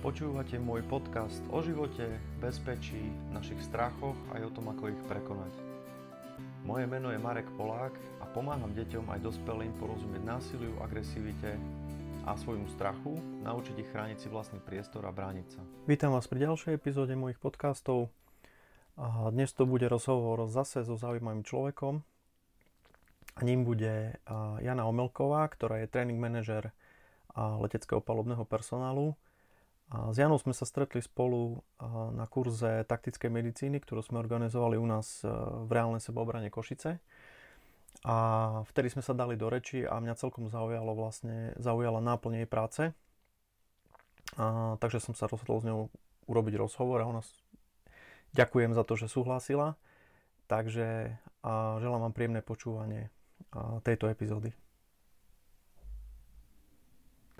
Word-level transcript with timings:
Počúvate 0.00 0.56
môj 0.56 0.80
podcast 0.88 1.44
o 1.52 1.60
živote, 1.60 2.08
bezpečí, 2.40 3.12
našich 3.36 3.60
strachoch 3.60 4.16
aj 4.32 4.48
o 4.48 4.50
tom, 4.56 4.72
ako 4.72 4.88
ich 4.88 5.00
prekonať. 5.04 5.52
Moje 6.64 6.88
meno 6.88 7.12
je 7.12 7.20
Marek 7.20 7.44
Polák 7.60 7.92
a 8.16 8.24
pomáham 8.32 8.72
deťom 8.72 9.12
aj 9.12 9.20
dospelým 9.20 9.76
porozumieť 9.76 10.24
násiliu, 10.24 10.72
agresivite 10.80 11.60
a 12.24 12.32
svojmu 12.32 12.72
strachu, 12.72 13.12
naučiť 13.44 13.76
ich 13.76 13.92
chrániť 13.92 14.24
si 14.24 14.32
vlastný 14.32 14.56
priestor 14.64 15.04
a 15.04 15.12
brániť 15.12 15.46
sa. 15.52 15.60
Vítam 15.84 16.16
vás 16.16 16.24
pri 16.24 16.48
ďalšej 16.48 16.80
epizóde 16.80 17.12
mojich 17.12 17.36
podcastov. 17.36 18.08
A 18.96 19.28
dnes 19.28 19.52
to 19.52 19.68
bude 19.68 19.84
rozhovor 19.84 20.48
zase 20.48 20.80
so 20.80 20.96
zaujímavým 20.96 21.44
človekom. 21.44 22.00
A 23.36 23.40
ním 23.44 23.68
bude 23.68 24.16
Jana 24.64 24.88
Omelková, 24.88 25.44
ktorá 25.52 25.84
je 25.84 25.92
tréning 25.92 26.16
manažer 26.16 26.72
leteckého 27.36 28.00
palubného 28.00 28.48
personálu 28.48 29.12
a 29.90 30.14
s 30.14 30.22
Janou 30.22 30.38
sme 30.38 30.54
sa 30.54 30.62
stretli 30.62 31.02
spolu 31.02 31.66
na 32.14 32.22
kurze 32.30 32.86
taktickej 32.86 33.26
medicíny, 33.26 33.82
ktorú 33.82 34.06
sme 34.06 34.22
organizovali 34.22 34.78
u 34.78 34.86
nás 34.86 35.26
e, 35.26 35.28
v 35.66 35.70
reálnej 35.70 35.98
sebeobrane 35.98 36.46
Košice. 36.46 37.02
A 38.06 38.16
vtedy 38.70 38.86
sme 38.86 39.02
sa 39.02 39.18
dali 39.18 39.34
do 39.34 39.50
reči 39.50 39.82
a 39.82 39.98
mňa 39.98 40.14
celkom 40.14 40.46
zaujalo 40.46 40.94
vlastne, 40.94 41.58
zaujala 41.58 41.98
náplň 41.98 42.46
jej 42.46 42.48
práce. 42.48 42.82
A, 44.38 44.78
takže 44.78 45.02
som 45.02 45.18
sa 45.18 45.26
rozhodol 45.26 45.58
s 45.58 45.66
ňou 45.66 45.80
urobiť 46.30 46.54
rozhovor 46.54 47.02
a 47.02 47.10
ona 47.10 47.26
ďakujem 48.38 48.78
za 48.78 48.86
to, 48.86 48.94
že 48.94 49.10
súhlasila. 49.10 49.74
Takže 50.46 51.18
a 51.42 51.82
želám 51.82 52.06
vám 52.06 52.14
príjemné 52.14 52.46
počúvanie 52.46 53.10
tejto 53.82 54.06
epizódy 54.06 54.54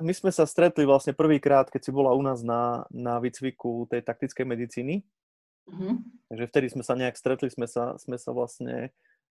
my 0.01 0.13
sme 0.17 0.33
sa 0.33 0.49
stretli 0.49 0.89
vlastne 0.89 1.13
prvýkrát, 1.13 1.69
keď 1.69 1.81
si 1.89 1.93
bola 1.93 2.17
u 2.17 2.23
nás 2.25 2.41
na, 2.41 2.89
na 2.89 3.21
výcviku 3.21 3.87
tej 3.89 4.01
taktickej 4.03 4.47
medicíny. 4.49 5.05
Mm-hmm. 5.71 5.95
Takže 6.33 6.45
vtedy 6.51 6.67
sme 6.73 6.83
sa 6.83 6.99
nejak 6.99 7.15
stretli, 7.15 7.53
sme 7.53 7.69
sa, 7.71 7.95
sme 8.01 8.17
sa 8.17 8.35
vlastne 8.35 8.91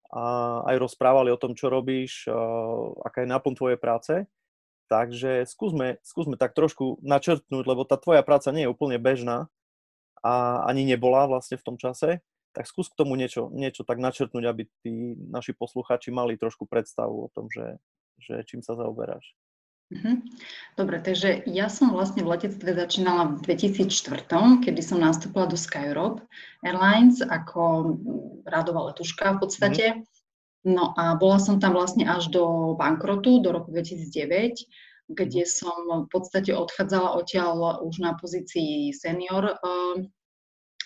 a 0.07 0.23
aj 0.71 0.75
rozprávali 0.79 1.35
o 1.35 1.41
tom, 1.41 1.51
čo 1.51 1.67
robíš, 1.67 2.31
a, 2.31 2.35
aká 3.03 3.23
je 3.23 3.31
náplň 3.31 3.53
tvojej 3.59 3.79
práce. 3.79 4.13
Takže 4.87 5.43
skúsme, 5.43 5.99
skúsme 5.99 6.39
tak 6.39 6.55
trošku 6.55 7.03
načrtnúť, 7.03 7.65
lebo 7.67 7.83
tá 7.83 7.99
tvoja 7.99 8.23
práca 8.23 8.55
nie 8.55 8.63
je 8.63 8.71
úplne 8.71 8.95
bežná 8.95 9.51
a 10.23 10.63
ani 10.63 10.87
nebola 10.87 11.27
vlastne 11.27 11.59
v 11.59 11.65
tom 11.67 11.75
čase. 11.75 12.23
Tak 12.55 12.71
skús 12.71 12.87
k 12.87 12.95
tomu 12.95 13.19
niečo, 13.19 13.51
niečo 13.51 13.83
tak 13.83 13.99
načrtnúť, 13.99 14.45
aby 14.47 14.63
tí 14.79 15.19
naši 15.27 15.51
posluchači 15.51 16.09
mali 16.15 16.39
trošku 16.39 16.63
predstavu 16.63 17.27
o 17.27 17.31
tom, 17.35 17.51
že, 17.51 17.75
že 18.15 18.47
čím 18.47 18.63
sa 18.63 18.79
zaoberáš. 18.79 19.35
Mhm. 19.87 20.27
Dobre, 20.75 20.99
takže 20.99 21.47
ja 21.47 21.71
som 21.71 21.95
vlastne 21.95 22.19
v 22.19 22.35
letectve 22.35 22.75
začínala 22.75 23.39
v 23.39 23.55
2004, 23.55 24.59
kedy 24.59 24.81
som 24.83 24.99
nastúpila 24.99 25.47
do 25.47 25.55
SkyEurope 25.55 26.27
Airlines 26.59 27.23
ako 27.23 27.95
radová 28.43 28.91
letuška 28.91 29.39
v 29.39 29.39
podstate. 29.39 29.85
Mhm. 29.95 30.03
No 30.67 30.91
a 30.99 31.15
bola 31.15 31.39
som 31.39 31.63
tam 31.63 31.79
vlastne 31.79 32.03
až 32.03 32.27
do 32.27 32.75
bankrotu, 32.75 33.39
do 33.39 33.55
roku 33.55 33.71
2009, 33.71 34.67
kde 35.07 35.43
mhm. 35.47 35.51
som 35.51 35.77
v 36.03 36.09
podstate 36.11 36.51
odchádzala 36.51 37.15
odtiaľ 37.15 37.79
už 37.87 38.03
na 38.03 38.19
pozícii 38.19 38.91
senior 38.91 39.55
uh, 39.55 39.95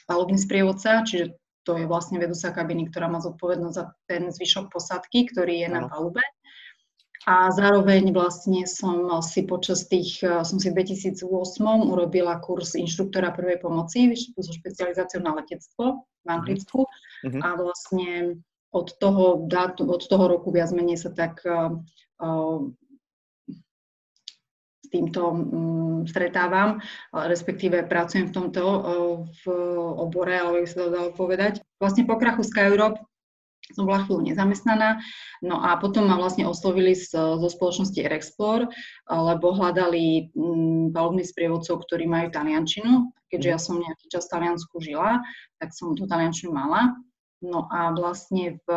palubný 0.06 0.38
sprievodca, 0.38 1.02
čiže 1.02 1.34
to 1.66 1.78
je 1.78 1.86
vlastne 1.86 2.18
vedúca 2.18 2.54
kabiny, 2.54 2.90
ktorá 2.90 3.10
má 3.10 3.22
zodpovednosť 3.22 3.76
za 3.78 3.86
ten 4.10 4.30
zvyšok 4.30 4.74
posádky, 4.74 5.30
ktorý 5.30 5.66
je 5.66 5.70
na 5.70 5.86
palube. 5.90 6.22
A 7.30 7.54
zároveň 7.54 8.10
vlastne 8.10 8.66
som 8.66 9.22
si 9.22 9.46
počas 9.46 9.86
tých, 9.86 10.26
eh, 10.26 10.42
som 10.42 10.58
si 10.58 10.74
v 10.74 10.82
2008 10.82 11.86
urobila 11.86 12.42
kurz 12.42 12.74
inštruktora 12.74 13.30
prvej 13.38 13.62
pomoci 13.62 14.10
so 14.18 14.50
špecializáciou 14.50 15.22
na 15.22 15.38
letectvo 15.38 16.02
v 16.02 16.26
mhm. 16.26 16.34
Anglicku. 16.34 16.80
Mm-hmm. 17.22 17.42
A 17.46 17.48
vlastne 17.54 18.10
od 18.72 18.88
toho, 18.98 19.46
dátu, 19.46 19.86
od 19.86 20.02
toho 20.08 20.26
roku 20.32 20.50
viac 20.50 20.72
menej 20.72 20.98
sa 20.98 21.12
tak 21.12 21.44
uh, 21.44 21.76
s 24.80 24.88
týmto 24.88 25.22
um, 25.28 26.08
stretávam, 26.08 26.80
respektíve 27.12 27.84
pracujem 27.84 28.32
v 28.32 28.36
tomto 28.36 28.64
uh, 28.64 28.82
v 29.44 29.44
obore, 30.00 30.40
alebo 30.40 30.64
by 30.64 30.68
sa 30.72 30.88
to 30.88 30.90
dalo 30.90 31.12
povedať. 31.12 31.60
Vlastne 31.84 32.08
po 32.08 32.16
krachu 32.16 32.48
Sky 32.48 32.72
Europe 32.72 33.11
som 33.72 33.88
bola 33.88 34.04
chvíľu 34.04 34.34
nezamestnaná. 34.34 35.00
No 35.46 35.62
a 35.62 35.80
potom 35.80 36.10
ma 36.10 36.20
vlastne 36.20 36.44
oslovili 36.44 36.98
z, 36.98 37.14
zo 37.16 37.48
spoločnosti 37.48 37.98
Airexplore, 38.02 38.68
lebo 39.08 39.56
hľadali 39.56 40.34
mm, 40.36 40.92
palubných 40.92 41.30
sprievodcov, 41.30 41.86
ktorí 41.88 42.10
majú 42.10 42.34
taliančinu. 42.34 43.14
Keďže 43.32 43.50
ja 43.50 43.60
som 43.62 43.80
nejaký 43.80 44.12
čas 44.12 44.28
v 44.28 44.34
Taliansku 44.36 44.76
žila, 44.84 45.24
tak 45.64 45.72
som 45.72 45.96
tú 45.96 46.04
taliančinu 46.04 46.52
mala. 46.52 47.00
No 47.40 47.66
a 47.72 47.96
vlastne 47.96 48.60
v 48.68 48.70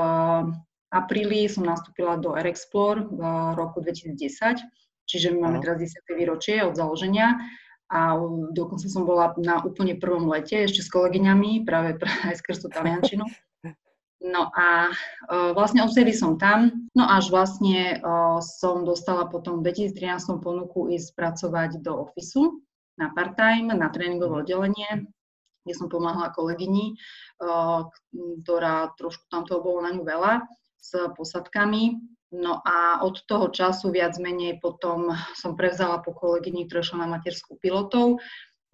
apríli 0.94 1.50
som 1.50 1.66
nastúpila 1.66 2.16
do 2.16 2.38
Airexplore 2.38 3.02
v 3.10 3.20
roku 3.58 3.82
2010, 3.82 4.62
čiže 5.10 5.34
my 5.34 5.50
máme 5.50 5.58
teraz 5.58 5.82
10. 5.82 5.90
výročie 6.14 6.62
od 6.62 6.78
založenia 6.78 7.42
a 7.92 8.16
dokonca 8.54 8.88
som 8.88 9.04
bola 9.04 9.36
na 9.36 9.60
úplne 9.60 9.98
prvom 9.98 10.30
lete 10.30 10.64
ešte 10.64 10.80
s 10.80 10.88
kolegyňami, 10.88 11.66
práve, 11.68 11.98
práve 12.00 12.32
skrz 12.40 12.64
tú 12.64 12.68
taliančinu. 12.72 13.26
No 14.24 14.48
a 14.56 14.88
uh, 14.88 15.52
vlastne 15.52 15.84
odtedy 15.84 16.16
som 16.16 16.40
tam, 16.40 16.88
no 16.96 17.04
až 17.04 17.28
vlastne 17.28 18.00
uh, 18.00 18.40
som 18.40 18.88
dostala 18.88 19.28
potom 19.28 19.60
v 19.60 19.68
2013 19.68 20.40
ponuku 20.40 20.88
ísť 20.96 21.12
pracovať 21.12 21.84
do 21.84 22.08
ofisu 22.08 22.64
na 22.96 23.12
part-time, 23.12 23.68
na 23.68 23.92
tréningové 23.92 24.32
mhm. 24.32 24.40
oddelenie, 24.40 24.90
kde 25.68 25.74
som 25.76 25.92
pomáhala 25.92 26.32
kolegyni, 26.32 26.96
uh, 27.44 27.84
ktorá 28.40 28.96
trošku 28.96 29.28
tam 29.28 29.44
toho 29.44 29.60
bolo 29.60 29.84
na 29.84 29.92
ňu 29.92 30.08
veľa, 30.08 30.40
s 30.80 30.90
posadkami. 31.16 32.00
No 32.34 32.64
a 32.64 33.04
od 33.04 33.22
toho 33.28 33.52
času 33.52 33.94
viac 33.94 34.16
menej 34.18 34.58
potom 34.58 35.12
som 35.38 35.52
prevzala 35.54 36.00
po 36.00 36.16
kolegyni, 36.16 36.64
ktorá 36.64 36.82
šla 36.82 37.04
na 37.04 37.08
materskú 37.20 37.60
pilotov 37.60 38.24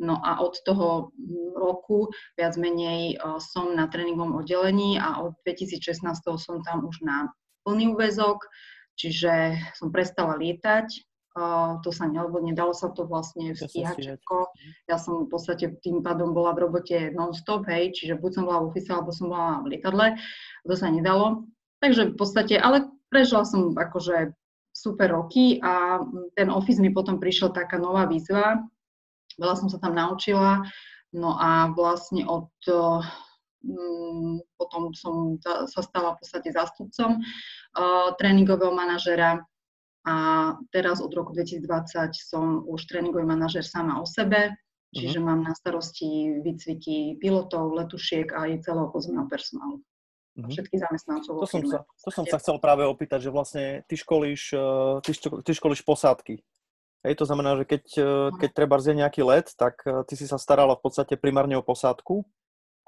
No 0.01 0.17
a 0.25 0.41
od 0.41 0.57
toho 0.65 1.13
roku 1.53 2.09
viac 2.41 2.57
menej 2.57 3.15
e, 3.15 3.17
som 3.37 3.77
na 3.77 3.85
tréningovom 3.85 4.41
oddelení 4.41 4.97
a 4.97 5.21
od 5.21 5.37
2016 5.45 6.01
som 6.41 6.65
tam 6.65 6.89
už 6.89 7.05
na 7.05 7.29
plný 7.69 7.93
úvezok, 7.93 8.49
čiže 8.97 9.61
som 9.77 9.93
prestala 9.93 10.41
lietať. 10.41 11.05
Uh, 11.31 11.79
to 11.87 11.95
sa 11.95 12.11
lebo 12.11 12.43
nedalo 12.43 12.75
sa 12.75 12.91
to 12.91 13.07
vlastne 13.07 13.55
stíhať 13.55 14.03
všetko. 14.03 14.51
Ja 14.91 14.99
som 14.99 15.31
v 15.31 15.31
podstate 15.31 15.79
tým 15.79 16.03
pádom 16.03 16.35
bola 16.35 16.51
v 16.59 16.67
robote 16.67 17.15
non-stop, 17.15 17.71
hej, 17.71 17.95
čiže 17.95 18.19
buď 18.19 18.31
som 18.35 18.45
bola 18.51 18.67
v 18.67 18.75
ofise, 18.75 18.91
alebo 18.91 19.15
som 19.15 19.31
bola 19.31 19.63
v 19.63 19.79
lietadle. 19.79 20.19
To 20.67 20.75
sa 20.75 20.91
nedalo. 20.91 21.47
Takže 21.79 22.13
v 22.13 22.17
podstate, 22.19 22.59
ale 22.59 22.91
prežila 23.15 23.47
som 23.47 23.79
akože 23.79 24.35
super 24.75 25.15
roky 25.15 25.63
a 25.63 26.03
ten 26.35 26.51
office 26.51 26.83
mi 26.83 26.91
potom 26.91 27.23
prišiel 27.23 27.55
taká 27.55 27.79
nová 27.79 28.11
výzva, 28.11 28.67
veľa 29.39 29.55
som 29.59 29.69
sa 29.71 29.79
tam 29.79 29.95
naučila, 29.95 30.65
no 31.15 31.37
a 31.39 31.71
vlastne 31.75 32.27
od 32.27 32.51
um, 33.63 34.41
potom 34.57 34.95
som 34.97 35.37
sa 35.69 35.83
stala 35.85 36.17
v 36.17 36.19
podstate 36.25 36.49
zástupcom 36.51 37.21
uh, 37.21 38.09
tréningového 38.17 38.73
manažera 38.73 39.45
a 40.09 40.17
teraz 40.73 41.05
od 41.05 41.13
roku 41.13 41.37
2020 41.37 42.17
som 42.17 42.65
už 42.65 42.89
tréningový 42.89 43.29
manažer 43.29 43.61
sama 43.61 44.01
o 44.01 44.09
sebe, 44.09 44.57
čiže 44.97 45.21
uh-huh. 45.21 45.29
mám 45.29 45.41
na 45.45 45.53
starosti 45.53 46.41
výcviky 46.41 47.21
pilotov, 47.21 47.77
letušiek 47.77 48.33
a 48.33 48.49
aj 48.49 48.65
celého 48.65 48.89
pozemného 48.89 49.29
personálu. 49.29 49.85
Uh-huh. 50.41 50.49
Všetkých 50.49 50.81
zamestnancov. 50.89 51.45
To 51.45 51.45
som, 51.45 51.63
sa, 51.69 51.85
to 51.85 52.11
som 52.17 52.25
sa 52.25 52.41
chcel 52.41 52.57
práve 52.57 52.89
opýtať, 52.89 53.29
že 53.29 53.31
vlastne 53.35 53.85
ty 53.85 54.01
školíš, 54.01 54.57
uh, 54.57 55.05
ty, 55.05 55.13
ty 55.21 55.53
školíš 55.53 55.85
posádky 55.85 56.41
Hej, 57.01 57.17
to 57.17 57.25
znamená, 57.25 57.57
že 57.57 57.65
keď, 57.65 57.85
e, 57.97 58.13
keď 58.37 58.51
treba 58.53 58.77
je 58.77 58.93
nejaký 58.93 59.25
let, 59.25 59.57
tak 59.57 59.81
e, 59.89 60.05
ty 60.05 60.21
si 60.21 60.29
sa 60.29 60.37
starala 60.37 60.77
v 60.77 60.85
podstate 60.85 61.17
primárne 61.17 61.57
o 61.57 61.65
posádku 61.65 62.29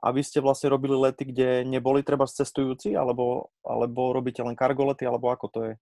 a 0.04 0.12
vy 0.12 0.20
ste 0.20 0.44
vlastne 0.44 0.68
robili 0.68 0.92
lety, 0.92 1.32
kde 1.32 1.64
neboli 1.64 2.04
treba 2.04 2.28
cestujúci, 2.28 2.92
alebo, 2.92 3.48
alebo 3.64 4.12
robíte 4.12 4.44
len 4.44 4.52
kargolety, 4.52 5.08
alebo 5.08 5.32
ako 5.32 5.46
to 5.48 5.60
je? 5.64 5.74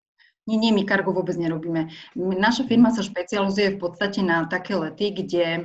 Nie, 0.47 0.57
nie, 0.63 0.71
my 0.71 0.87
kargo 0.87 1.11
vôbec 1.11 1.35
nerobíme. 1.37 1.91
Naša 2.17 2.65
firma 2.71 2.95
sa 2.95 3.05
špecializuje 3.05 3.77
v 3.77 3.81
podstate 3.83 4.23
na 4.23 4.47
také 4.47 4.79
lety, 4.79 5.11
kde 5.11 5.47
e, 5.51 5.63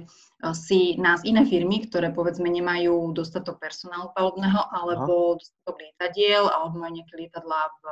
si 0.57 0.97
nás 0.97 1.21
iné 1.21 1.45
firmy, 1.45 1.85
ktoré 1.85 2.09
povedzme 2.09 2.49
nemajú 2.49 3.13
dostatok 3.13 3.61
personálu 3.61 4.09
palubného 4.17 4.73
alebo 4.73 5.37
Aha. 5.37 5.39
dostatok 5.39 5.75
lietadiel 5.85 6.49
alebo 6.49 6.81
majú 6.81 6.97
nejaké 6.97 7.13
lietadlá 7.13 7.61
v 7.77 7.83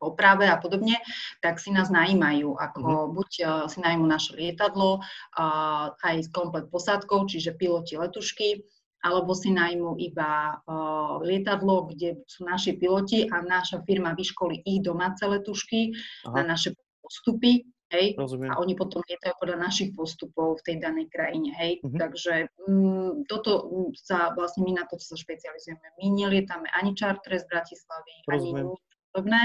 oprave 0.00 0.48
a 0.48 0.56
podobne, 0.56 0.96
tak 1.44 1.60
si 1.60 1.68
nás 1.70 1.92
najímajú, 1.92 2.56
ako 2.56 2.78
uh-huh. 2.80 3.06
buď 3.12 3.30
uh, 3.44 3.48
si 3.68 3.78
najmú 3.84 4.08
naše 4.08 4.32
lietadlo 4.34 4.98
uh, 5.00 5.92
aj 6.00 6.16
s 6.24 6.28
komplet 6.32 6.66
posádkou, 6.72 7.28
čiže 7.28 7.54
piloti 7.60 8.00
letušky, 8.00 8.64
alebo 9.00 9.32
si 9.32 9.52
najmú 9.52 9.96
iba 9.96 10.60
uh, 10.60 11.20
lietadlo, 11.24 11.88
kde 11.92 12.20
sú 12.28 12.44
naši 12.44 12.76
piloti 12.76 13.24
a 13.28 13.40
naša 13.40 13.80
firma 13.84 14.12
vyškolí 14.12 14.60
ich 14.64 14.84
domáce 14.84 15.24
letušky 15.24 15.96
Aha. 16.28 16.40
na 16.40 16.56
naše 16.56 16.76
postupy, 17.00 17.64
hej, 17.90 18.14
Rozumiem. 18.14 18.50
a 18.52 18.60
oni 18.62 18.78
potom 18.78 19.02
lietajú 19.02 19.34
podľa 19.40 19.58
našich 19.66 19.90
postupov 19.96 20.62
v 20.62 20.64
tej 20.68 20.76
danej 20.78 21.06
krajine, 21.10 21.50
hej, 21.58 21.82
mm-hmm. 21.82 21.98
takže 21.98 22.46
mm, 22.70 23.26
toto 23.26 23.66
sa 23.98 24.30
vlastne 24.38 24.62
my 24.62 24.78
na 24.78 24.84
to 24.86 24.96
sa 25.00 25.18
špecializujeme. 25.18 25.82
My 25.98 26.06
nelietame 26.14 26.70
ani 26.76 26.94
čartre 26.94 27.40
z 27.40 27.44
Bratislavy, 27.50 28.14
Rozumiem. 28.30 28.68
ani 28.68 28.72
nič 28.78 28.82
podobné, 29.10 29.42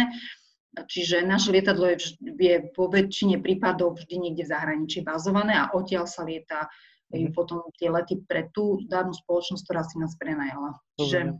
čiže 0.83 1.23
naše 1.23 1.55
lietadlo 1.55 1.87
je, 1.95 2.19
je 2.19 2.55
vo 2.75 2.91
väčšine 2.91 3.39
prípadov 3.39 3.95
vždy 3.95 4.27
niekde 4.27 4.43
v 4.43 4.51
zahraničí 4.51 4.99
bazované 5.07 5.55
a 5.55 5.71
odtiaľ 5.71 6.05
sa 6.05 6.27
lieta 6.27 6.67
mm-hmm. 7.13 7.31
potom 7.31 7.63
tie 7.79 7.87
lety 7.87 8.19
pre 8.27 8.51
tú 8.51 8.83
danú 8.91 9.15
spoločnosť, 9.15 9.63
ktorá 9.63 9.81
si 9.87 9.95
nás 9.97 10.13
prenajala. 10.19 10.75
Čiže 10.99 11.39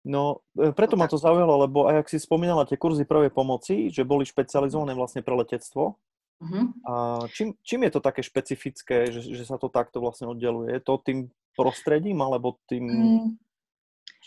No, 0.00 0.40
e, 0.56 0.72
preto 0.72 0.96
ma 0.96 1.04
to 1.04 1.20
zaujalo, 1.20 1.60
lebo 1.68 1.84
aj 1.84 2.04
ak 2.04 2.08
si 2.08 2.16
spomínala 2.16 2.64
tie 2.64 2.80
kurzy 2.80 3.04
prvej 3.04 3.28
pomoci, 3.28 3.92
že 3.92 4.08
boli 4.08 4.24
špecializované 4.24 4.96
vlastne 4.96 5.20
pre 5.20 5.36
letectvo, 5.36 6.00
uh-huh. 6.40 6.64
a 6.88 6.92
čím, 7.28 7.52
čím 7.60 7.84
je 7.84 7.92
to 7.92 8.00
také 8.00 8.24
špecifické, 8.24 9.12
že, 9.12 9.20
že 9.20 9.44
sa 9.44 9.60
to 9.60 9.68
takto 9.68 10.00
vlastne 10.00 10.24
oddeluje? 10.32 10.72
Je 10.72 10.80
to 10.80 10.96
tým 11.04 11.28
prostredím, 11.52 12.24
alebo 12.24 12.56
tým... 12.64 12.84
Mm. 12.88 13.28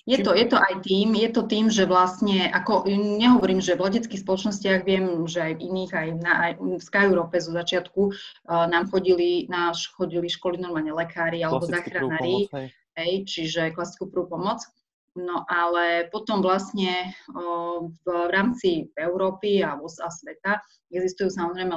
Je 0.03 0.19
to, 0.19 0.35
je 0.35 0.43
to 0.51 0.59
aj 0.59 0.83
tým, 0.83 1.15
je 1.15 1.29
to 1.31 1.47
tým, 1.47 1.71
že 1.71 1.87
vlastne, 1.87 2.51
ako 2.51 2.83
nehovorím, 2.91 3.63
že 3.63 3.79
v 3.79 3.87
leteckých 3.87 4.19
spoločnostiach 4.19 4.83
viem, 4.83 5.23
že 5.31 5.39
aj 5.39 5.53
v 5.55 5.63
iných, 5.63 5.91
aj, 5.95 6.07
na, 6.19 6.33
aj 6.43 6.51
v 6.59 6.83
Sky 6.83 7.07
Europe 7.07 7.39
zo 7.39 7.55
začiatku 7.55 8.01
uh, 8.11 8.67
nám 8.67 8.91
chodili, 8.91 9.47
náš 9.47 9.87
chodili 9.95 10.27
školy 10.27 10.59
normálne 10.59 10.91
lekári 10.91 11.39
alebo 11.39 11.63
záchranári, 11.63 12.51
hej, 12.99 13.11
čiže 13.23 13.71
klasickú 13.71 14.11
prvú 14.11 14.27
pomoc. 14.27 14.67
No 15.13 15.45
ale 15.45 16.09
potom 16.09 16.41
vlastne 16.41 17.13
v, 17.29 18.07
rámci 18.33 18.89
Európy 18.97 19.61
a, 19.61 19.77
a 19.77 20.09
sveta 20.09 20.57
existujú 20.89 21.29
samozrejme, 21.29 21.69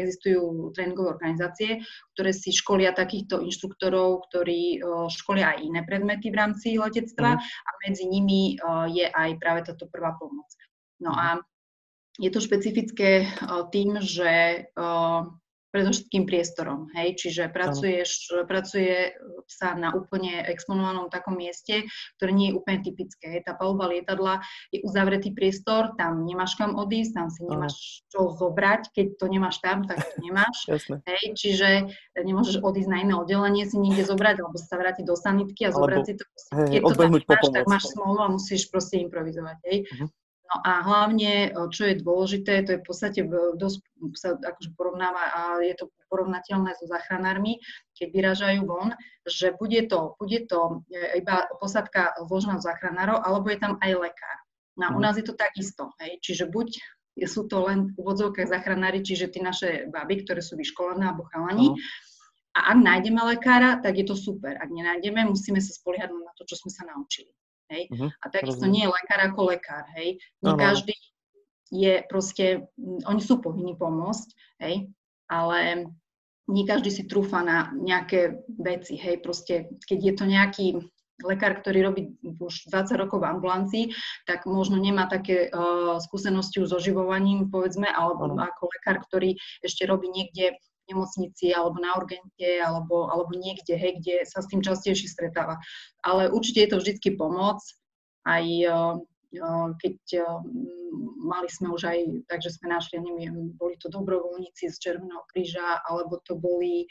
existujú 0.00 0.72
tréningové 0.72 1.20
organizácie, 1.20 1.84
ktoré 2.16 2.32
si 2.32 2.56
školia 2.56 2.96
takýchto 2.96 3.44
inštruktorov, 3.44 4.24
ktorí 4.32 4.80
školia 5.12 5.56
aj 5.56 5.58
iné 5.60 5.80
predmety 5.84 6.32
v 6.32 6.40
rámci 6.40 6.80
letectva 6.80 7.36
mm. 7.36 7.40
a 7.40 7.70
medzi 7.84 8.04
nimi 8.08 8.56
je 8.96 9.06
aj 9.12 9.30
práve 9.36 9.60
táto 9.68 9.84
prvá 9.92 10.16
pomoc. 10.16 10.48
No 11.04 11.12
a 11.12 11.36
je 12.16 12.32
to 12.32 12.40
špecifické 12.40 13.28
tým, 13.72 14.00
že 14.00 14.64
predovšetkým 15.70 16.26
priestorom. 16.26 16.90
Hej? 16.94 17.18
Čiže 17.18 17.50
pracuješ, 17.50 18.30
pracuje 18.46 19.14
sa 19.46 19.74
na 19.74 19.94
úplne 19.94 20.42
exponovanom 20.46 21.10
takom 21.10 21.38
mieste, 21.38 21.86
ktoré 22.18 22.30
nie 22.34 22.52
je 22.52 22.56
úplne 22.58 22.78
typické. 22.82 23.42
Tá 23.42 23.54
paluba 23.54 23.90
lietadla 23.90 24.42
je 24.74 24.82
uzavretý 24.82 25.30
priestor, 25.34 25.94
tam 25.94 26.26
nemáš 26.26 26.58
kam 26.58 26.74
odísť, 26.74 27.12
tam 27.14 27.26
si 27.30 27.42
nemáš 27.46 28.04
čo 28.10 28.34
zobrať, 28.34 28.90
keď 28.94 29.06
to 29.16 29.26
nemáš 29.30 29.62
tam, 29.62 29.86
tak 29.86 30.02
to 30.02 30.16
nemáš. 30.22 30.56
hej? 31.10 31.22
Čiže 31.34 31.68
nemôžeš 32.18 32.62
odísť 32.62 32.90
na 32.90 32.98
iné 33.02 33.14
oddelenie 33.14 33.64
si 33.66 33.78
niekde 33.78 34.04
zobrať, 34.06 34.42
alebo 34.42 34.58
sa 34.58 34.76
vrátiť 34.76 35.04
do 35.06 35.14
sanitky 35.14 35.66
a 35.66 35.74
zobrať 35.74 35.98
Alebo, 36.02 36.08
si 36.08 36.14
to. 36.18 36.24
Hej, 36.50 36.68
keď 36.70 36.80
to 36.82 36.94
tam 36.98 37.10
máš, 37.10 37.46
tak 37.54 37.64
máš 37.66 37.84
smolu 37.94 38.18
a 38.18 38.28
musíš 38.28 38.62
proste 38.68 38.98
improvizovať. 39.02 39.56
Hej? 39.70 39.78
Uh-huh. 39.86 40.08
No 40.50 40.56
a 40.66 40.82
hlavne, 40.82 41.54
čo 41.70 41.86
je 41.86 42.02
dôležité, 42.02 42.66
to 42.66 42.74
je 42.74 42.82
v 42.82 42.86
podstate 42.86 43.20
dosť 43.54 43.86
sa 44.18 44.34
akože 44.34 44.74
porovnáva 44.74 45.22
a 45.30 45.40
je 45.62 45.78
to 45.78 45.94
porovnateľné 46.10 46.74
so 46.74 46.90
záchranármi, 46.90 47.62
keď 47.94 48.08
vyražajú 48.10 48.66
von, 48.66 48.98
že 49.30 49.54
bude 49.54 49.86
to, 49.86 50.18
bude 50.18 50.50
to 50.50 50.82
e, 50.90 51.22
iba 51.22 51.46
posadka 51.62 52.18
zložená 52.26 52.58
záchranárov, 52.58 53.22
alebo 53.22 53.46
je 53.46 53.62
tam 53.62 53.78
aj 53.78 54.10
lekár. 54.10 54.36
No 54.74 54.90
a 54.90 54.90
u 54.90 54.98
mhm. 54.98 55.04
nás 55.06 55.14
je 55.14 55.26
to 55.30 55.38
takisto, 55.38 55.94
hej, 56.02 56.18
čiže 56.18 56.50
buď 56.50 56.68
sú 57.30 57.46
to 57.46 57.70
len 57.70 57.94
v 57.94 58.02
úvodzovkách 58.02 58.50
záchranári, 58.50 59.06
čiže 59.06 59.30
tie 59.30 59.42
naše 59.44 59.86
baby, 59.86 60.26
ktoré 60.26 60.42
sú 60.42 60.58
vyškolené 60.58 61.14
alebo 61.14 61.30
chalani, 61.30 61.78
a 62.50 62.74
ak 62.74 62.78
nájdeme 62.82 63.22
lekára, 63.22 63.78
tak 63.78 63.94
je 63.94 64.06
to 64.10 64.18
super. 64.18 64.58
Ak 64.58 64.74
nenájdeme, 64.74 65.22
musíme 65.22 65.62
sa 65.62 65.70
spoliehať 65.70 66.10
na 66.10 66.34
to, 66.34 66.42
čo 66.42 66.58
sme 66.58 66.70
sa 66.74 66.82
naučili. 66.82 67.30
Hej? 67.70 67.86
Uh-huh, 67.94 68.10
a 68.10 68.26
takisto 68.28 68.66
nie 68.66 68.84
je 68.84 68.90
lekár 68.90 69.20
ako 69.30 69.54
lekár. 69.54 69.86
Hej? 69.94 70.18
Uh-huh. 70.42 70.58
každý 70.58 70.94
je 71.70 72.02
proste, 72.10 72.66
oni 73.06 73.22
sú 73.22 73.38
povinní 73.38 73.78
pomôcť, 73.78 74.28
hej? 74.66 74.90
ale 75.30 75.86
nie 76.50 76.66
každý 76.66 76.90
si 76.90 77.06
trúfa 77.06 77.46
na 77.46 77.70
nejaké 77.70 78.42
veci, 78.58 78.98
hej, 78.98 79.22
proste 79.22 79.70
keď 79.86 79.98
je 80.02 80.14
to 80.18 80.24
nejaký 80.26 80.66
lekár, 81.22 81.60
ktorý 81.60 81.86
robí 81.86 82.02
už 82.24 82.72
20 82.72 82.96
rokov 82.96 83.22
v 83.22 83.28
ambulancii, 83.28 83.84
tak 84.24 84.48
možno 84.48 84.80
nemá 84.80 85.06
také 85.06 85.52
uh, 85.52 86.00
skúsenosti 86.00 86.64
s 86.64 86.72
oživovaním, 86.72 87.52
povedzme, 87.52 87.86
alebo 87.86 88.26
ano. 88.26 88.40
ako 88.40 88.72
lekár, 88.72 89.04
ktorý 89.04 89.36
ešte 89.60 89.84
robí 89.84 90.08
niekde 90.08 90.56
nemocnici 90.90 91.54
alebo 91.54 91.78
na 91.78 91.94
urgente 91.94 92.58
alebo, 92.58 93.06
alebo 93.06 93.30
niekde, 93.38 93.78
hej, 93.78 94.02
kde 94.02 94.26
sa 94.26 94.42
s 94.42 94.50
tým 94.50 94.60
častejšie 94.60 95.06
stretáva. 95.06 95.62
Ale 96.02 96.28
určite 96.34 96.66
je 96.66 96.70
to 96.74 96.80
vždycky 96.82 97.14
pomoc, 97.14 97.62
aj 98.26 98.44
keď 99.78 99.96
mali 101.22 101.46
sme 101.46 101.70
už 101.70 101.86
aj, 101.86 101.98
takže 102.26 102.58
sme 102.58 102.74
našli, 102.74 102.98
neviem, 102.98 103.54
boli 103.54 103.78
to 103.78 103.86
dobrovoľníci 103.86 104.66
z 104.66 104.76
Červeného 104.82 105.22
kríža, 105.30 105.78
alebo 105.86 106.18
to 106.26 106.34
boli 106.34 106.90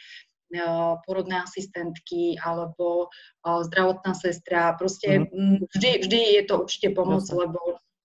porodné 1.06 1.46
asistentky 1.46 2.34
alebo 2.42 3.12
zdravotná 3.44 4.18
sestra. 4.18 4.74
Proste 4.80 5.28
mm-hmm. 5.28 5.70
vždy, 5.76 5.92
vždy 6.08 6.20
je 6.40 6.44
to 6.48 6.56
určite 6.66 6.96
pomoc, 6.96 7.22
Jasne. 7.28 7.46
lebo 7.46 7.60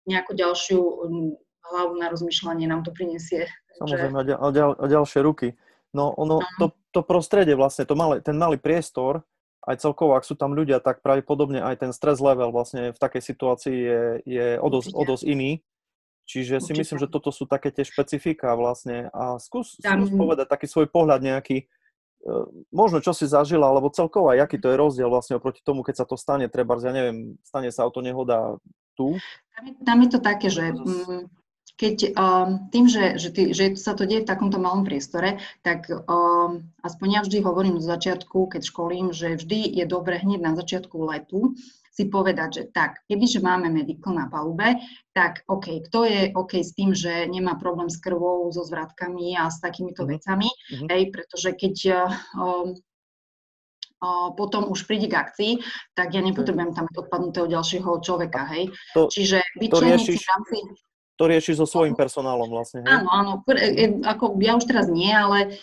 nejakú 0.08 0.32
ďalšiu 0.32 0.81
hlavu 1.70 1.93
na 2.00 2.06
rozmýšľanie 2.08 2.64
nám 2.64 2.86
to 2.86 2.96
prinesie. 2.96 3.44
Samozrejme, 3.76 4.25
a, 4.25 4.48
ďal, 4.54 4.72
a 4.78 4.84
ďalšie 4.88 5.20
ruky. 5.20 5.58
No 5.90 6.14
ono, 6.14 6.38
to, 6.58 6.70
to 6.94 7.02
prostredie 7.02 7.58
vlastne, 7.58 7.82
to 7.82 7.98
malé, 7.98 8.22
ten 8.22 8.38
malý 8.38 8.56
priestor, 8.58 9.26
aj 9.66 9.76
celkovo, 9.82 10.16
ak 10.16 10.25
sú 10.25 10.38
tam 10.38 10.56
ľudia, 10.56 10.81
tak 10.81 11.04
pravdepodobne 11.04 11.60
aj 11.60 11.84
ten 11.84 11.92
stres 11.92 12.16
level 12.16 12.48
vlastne 12.48 12.96
v 12.96 12.98
takej 12.98 13.22
situácii 13.22 13.76
je, 13.76 14.02
je 14.25 14.46
o, 14.56 14.69
dosť, 14.72 14.90
o 14.96 15.02
dosť 15.04 15.25
iný. 15.28 15.60
Čiže 16.25 16.62
si 16.62 16.70
Určite. 16.72 16.81
myslím, 16.81 16.98
že 17.02 17.12
toto 17.12 17.34
sú 17.34 17.44
také 17.44 17.75
tie 17.75 17.82
špecifika 17.82 18.54
vlastne. 18.54 19.10
A 19.10 19.37
skús, 19.42 19.76
tam... 19.82 20.06
skús 20.06 20.14
povedať 20.14 20.46
taký 20.46 20.70
svoj 20.70 20.87
pohľad 20.87 21.26
nejaký, 21.26 21.66
e, 21.66 22.32
možno 22.70 23.02
čo 23.02 23.10
si 23.10 23.26
zažila, 23.26 23.66
alebo 23.66 23.90
celkovo 23.90 24.31
aj 24.31 24.46
aký 24.46 24.62
to 24.62 24.70
je 24.70 24.78
rozdiel 24.78 25.10
vlastne 25.10 25.36
oproti 25.43 25.58
tomu, 25.60 25.82
keď 25.82 26.04
sa 26.04 26.06
to 26.06 26.14
stane, 26.14 26.46
treba, 26.46 26.78
ja 26.78 26.94
neviem, 26.94 27.34
stane 27.43 27.75
sa 27.75 27.82
auto 27.82 27.98
nehoda 27.98 28.62
tu. 28.94 29.19
Tam 29.58 29.64
je, 29.66 29.72
tam 29.82 29.98
je 30.06 30.08
to 30.08 30.20
také, 30.22 30.48
že 30.48 30.70
keď 31.81 32.12
um, 32.12 32.69
tým, 32.69 32.85
že, 32.93 33.17
že, 33.17 33.29
tý, 33.32 33.56
že 33.56 33.73
sa 33.81 33.97
to 33.97 34.05
deje 34.05 34.21
v 34.21 34.29
takomto 34.29 34.61
malom 34.61 34.85
priestore, 34.85 35.41
tak 35.65 35.88
um, 35.88 36.69
aspoň 36.85 37.09
ja 37.09 37.21
vždy 37.25 37.41
hovorím 37.41 37.81
z 37.81 37.88
začiatku, 37.88 38.53
keď 38.53 38.69
školím, 38.69 39.17
že 39.17 39.41
vždy 39.41 39.81
je 39.81 39.84
dobre 39.89 40.20
hneď 40.20 40.44
na 40.44 40.53
začiatku 40.53 41.01
letu 41.08 41.56
si 41.91 42.06
povedať, 42.06 42.49
že 42.55 42.63
tak, 42.70 43.03
kebyže 43.10 43.43
máme 43.43 43.67
medical 43.67 44.15
na 44.15 44.31
palube, 44.31 44.79
tak 45.10 45.43
OK, 45.51 45.91
kto 45.91 46.06
je 46.06 46.20
OK 46.32 46.63
s 46.63 46.72
tým, 46.72 46.94
že 46.94 47.27
nemá 47.27 47.58
problém 47.58 47.91
s 47.91 47.99
krvou, 47.99 48.46
so 48.55 48.63
zvratkami 48.63 49.34
a 49.34 49.51
s 49.51 49.58
takýmito 49.58 50.06
mm-hmm. 50.06 50.15
vecami, 50.17 50.49
mm-hmm. 50.49 50.89
hej, 50.89 51.03
pretože 51.10 51.51
keď 51.58 51.77
um, 52.39 52.79
potom 54.32 54.70
už 54.72 54.89
príde 54.89 55.13
k 55.13 55.19
akcii, 55.19 55.53
tak 55.93 56.17
ja 56.17 56.25
nepotrebujem 56.25 56.72
tam 56.72 56.89
odpadnutého 56.89 57.51
ďalšieho 57.51 58.01
človeka, 58.01 58.49
hej. 58.49 58.72
To, 58.96 59.10
Čiže 59.10 59.44
vyčleniť 59.60 60.01
si 60.01 60.17
v 60.17 60.25
rámci 60.31 60.56
to 61.20 61.29
rieši 61.29 61.53
so 61.53 61.69
svojím 61.69 61.93
personálom 61.93 62.48
vlastne. 62.48 62.81
Hej? 62.81 62.89
Áno, 62.89 63.08
áno. 63.12 63.32
E, 63.53 64.00
ako 64.00 64.41
ja 64.41 64.56
už 64.56 64.65
teraz 64.65 64.89
nie, 64.89 65.12
ale 65.12 65.60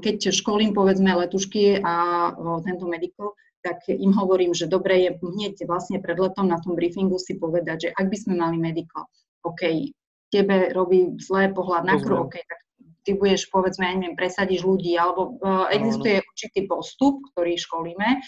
keď 0.00 0.32
školím 0.32 0.72
povedzme 0.72 1.12
letušky 1.12 1.84
a 1.84 2.32
tento 2.64 2.88
medical, 2.88 3.36
tak 3.60 3.84
im 3.92 4.16
hovorím, 4.16 4.56
že 4.56 4.64
dobre 4.64 5.04
je 5.04 5.10
hneď 5.20 5.68
vlastne 5.68 6.00
pred 6.00 6.16
letom 6.16 6.48
na 6.48 6.56
tom 6.56 6.72
briefingu 6.72 7.20
si 7.20 7.36
povedať, 7.36 7.76
že 7.84 7.88
ak 7.92 8.06
by 8.08 8.16
sme 8.16 8.34
mali 8.40 8.56
medical, 8.56 9.04
OK, 9.44 9.92
tebe 10.32 10.72
robí 10.72 11.18
zlé 11.20 11.52
pohľad 11.52 11.84
na 11.84 12.00
krv, 12.00 12.30
OK, 12.30 12.40
tak 12.40 12.60
ty 13.02 13.12
budeš, 13.14 13.50
povedzme, 13.50 13.86
ja 13.86 13.94
neviem, 13.94 14.18
presadíš 14.18 14.62
ľudí, 14.62 14.94
alebo 14.94 15.38
uh, 15.42 15.66
existuje 15.70 16.22
určitý 16.22 16.66
postup, 16.66 17.22
ktorý 17.34 17.58
školíme, 17.58 18.22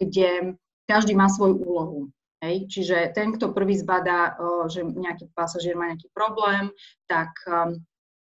kde 0.00 0.56
každý 0.88 1.12
má 1.16 1.28
svoju 1.28 1.56
úlohu. 1.60 2.00
Hej? 2.38 2.70
Čiže 2.70 2.96
ten, 3.14 3.34
kto 3.34 3.50
prvý 3.50 3.74
zbadá, 3.74 4.38
že 4.70 4.86
nejaký 4.86 5.30
pasažier 5.34 5.74
má 5.74 5.90
nejaký 5.90 6.10
problém, 6.14 6.70
tak 7.10 7.34
um, 7.50 7.82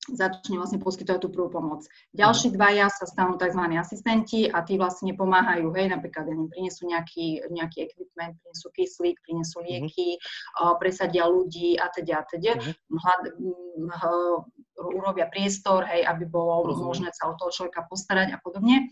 začne 0.08 0.56
vlastne 0.56 0.80
poskytovať 0.80 1.20
tú 1.20 1.30
prvú 1.32 1.52
pomoc. 1.52 1.84
Ďalší 2.16 2.52
mhm. 2.52 2.56
dvaja 2.56 2.86
sa 2.88 3.06
stanú 3.08 3.36
tzv. 3.36 3.60
asistenti 3.76 4.48
a 4.48 4.64
tí 4.64 4.80
vlastne 4.80 5.12
pomáhajú, 5.12 5.68
hej, 5.76 5.92
napríklad 5.92 6.32
ja 6.32 6.36
prinesú 6.48 6.88
nejaký, 6.88 7.44
nejaký 7.52 7.92
equipment, 7.92 8.40
prinesú 8.40 8.68
kyslík, 8.72 9.20
prinesú 9.28 9.60
mhm. 9.60 9.66
lieky, 9.68 10.16
uh-huh. 10.16 10.80
presadia 10.80 11.28
ľudí 11.28 11.76
a 11.76 11.92
teda 11.92 12.24
a 12.24 12.28
teda. 12.28 12.56
Uh-huh. 12.56 14.40
urobia 14.78 15.28
priestor, 15.28 15.84
hej, 15.90 16.08
aby 16.08 16.24
bolo 16.24 16.64
uh-huh. 16.72 16.88
možné 16.88 17.12
sa 17.12 17.28
o 17.28 17.36
toho 17.36 17.52
človeka 17.52 17.84
postarať 17.92 18.32
a 18.32 18.40
podobne. 18.40 18.88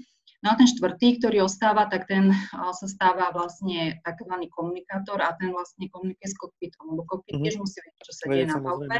No 0.46 0.54
a 0.54 0.60
ten 0.62 0.70
štvrtý, 0.70 1.18
ktorý 1.18 1.50
ostáva, 1.50 1.90
tak 1.90 2.06
ten 2.06 2.30
sa 2.54 2.86
stáva 2.86 3.34
vlastne 3.34 3.98
tzv. 4.06 4.36
komunikátor 4.54 5.18
a 5.26 5.34
ten 5.42 5.50
vlastne 5.50 5.90
komunikuje 5.90 6.30
s 6.30 6.38
kokpitom, 6.38 6.94
lebo 6.94 7.02
kokpit 7.10 7.34
mm-hmm. 7.34 7.46
tiež 7.50 7.58
musí 7.58 7.82
vedieť, 7.82 8.04
čo 8.06 8.14
sa 8.14 8.24
deje 8.30 8.46
na 8.46 8.62
palube. 8.62 8.98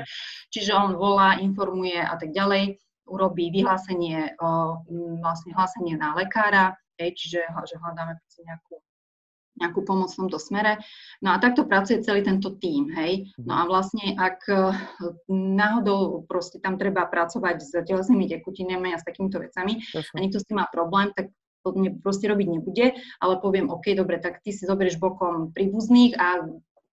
Čiže 0.50 0.72
on 0.74 0.98
volá, 0.98 1.38
informuje 1.38 2.02
a 2.02 2.18
tak 2.18 2.34
ďalej. 2.34 2.82
urobí 3.06 3.54
vyhlásenie, 3.54 4.34
vlastne 5.22 5.52
hlásenie 5.54 5.94
na 5.94 6.18
lekára, 6.18 6.74
hej, 6.98 7.14
čiže 7.14 7.46
že 7.46 7.76
hľadáme 7.78 8.18
nejakú 8.18 8.82
nejakú 9.56 9.88
pomoc 9.88 10.12
v 10.12 10.28
tomto 10.28 10.40
smere. 10.40 10.84
No 11.24 11.32
a 11.32 11.40
takto 11.40 11.64
pracuje 11.64 12.04
celý 12.04 12.22
tento 12.24 12.56
tím, 12.60 12.92
hej. 12.92 13.32
No 13.40 13.56
a 13.56 13.64
vlastne, 13.68 14.16
ak 14.20 14.44
náhodou 15.32 16.28
proste 16.28 16.60
tam 16.60 16.76
treba 16.76 17.08
pracovať 17.08 17.56
s 17.64 17.72
telesnými 17.72 18.28
tekutinami 18.28 18.92
a 18.92 19.00
s 19.00 19.08
takýmito 19.08 19.40
vecami 19.40 19.80
Jasne. 19.80 20.16
a 20.16 20.18
niekto 20.20 20.40
s 20.44 20.48
tým 20.48 20.60
má 20.60 20.68
problém, 20.68 21.12
tak 21.16 21.32
to 21.66 21.74
ne, 21.74 21.98
proste 21.98 22.30
robiť 22.30 22.48
nebude, 22.52 22.94
ale 23.18 23.34
poviem, 23.42 23.74
OK, 23.74 23.98
dobre, 23.98 24.22
tak 24.22 24.46
ty 24.46 24.54
si 24.54 24.70
zoberieš 24.70 25.02
bokom 25.02 25.50
príbuzných 25.50 26.14
a 26.14 26.46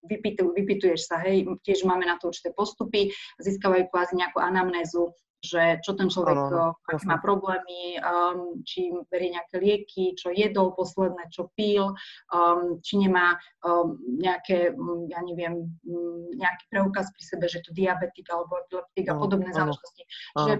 vypytu, 0.08 0.56
vypytuješ 0.56 1.12
sa, 1.12 1.20
hej, 1.22 1.46
tiež 1.62 1.84
máme 1.86 2.08
na 2.08 2.18
to 2.18 2.32
určité 2.32 2.56
postupy, 2.56 3.14
získavajú 3.44 3.92
kvázi 3.92 4.18
nejakú 4.18 4.40
anamnézu 4.42 5.14
že 5.42 5.82
čo 5.82 5.98
ten 5.98 6.08
človek, 6.08 6.38
ano, 6.38 6.78
aké 6.86 7.02
má 7.10 7.18
problémy, 7.18 7.98
um, 7.98 8.62
či 8.62 8.94
berie 9.10 9.34
nejaké 9.34 9.58
lieky, 9.58 10.14
čo 10.14 10.30
jedol 10.30 10.78
posledné, 10.78 11.34
čo 11.34 11.50
pil, 11.58 11.98
um, 12.30 12.78
či 12.86 13.02
nemá 13.02 13.36
um, 13.66 13.98
nejaké, 14.22 14.70
um, 14.78 15.10
ja 15.10 15.20
neviem, 15.26 15.66
um, 15.90 16.30
nejaký 16.38 16.64
preukaz 16.70 17.10
pri 17.10 17.24
sebe, 17.26 17.46
že 17.50 17.66
to 17.66 17.74
diabetik 17.74 18.30
alebo 18.30 18.62
epileptik 18.62 19.10
a 19.10 19.18
podobné 19.18 19.50
záležitosti. 19.50 20.04
Že 20.38 20.54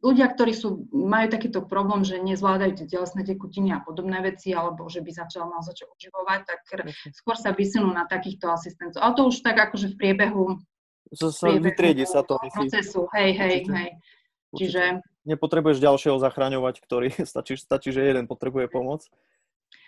ľudia, 0.00 0.26
ktorí 0.32 0.52
sú, 0.56 0.88
majú 0.92 1.26
takýto 1.28 1.64
problém, 1.64 2.06
že 2.06 2.20
nezvládajú 2.20 2.72
tie 2.78 2.86
telesné 2.88 3.26
tekutiny 3.26 3.72
a 3.74 3.82
podobné 3.82 4.20
veci, 4.22 4.52
alebo 4.54 4.86
že 4.86 5.02
by 5.02 5.10
začal 5.12 5.48
mal 5.48 5.60
začať 5.60 5.92
uživovať, 5.92 6.40
tak 6.46 6.60
skôr 7.12 7.36
sa 7.36 7.52
vysunú 7.52 7.90
na 7.90 8.08
takýchto 8.08 8.48
asistentov. 8.48 9.02
Ale 9.02 9.16
to 9.16 9.22
už 9.28 9.44
tak 9.44 9.56
akože 9.60 9.92
v 9.92 9.98
priebehu 9.98 10.60
so, 11.12 11.30
sa 11.30 11.52
vytriedi 11.54 12.06
sa 12.08 12.26
to. 12.26 12.38
Procesu, 12.40 13.06
hej, 13.14 13.30
hej, 13.36 13.54
Určite. 13.62 13.74
hej. 13.74 13.90
Čiže... 14.56 14.82
Nepotrebuješ 15.26 15.82
ďalšieho 15.82 16.16
zachraňovať, 16.22 16.74
ktorý 16.82 17.08
stačí, 17.30 17.58
stačí, 17.58 17.90
že 17.90 18.02
jeden 18.06 18.30
potrebuje 18.30 18.70
pomoc. 18.70 19.06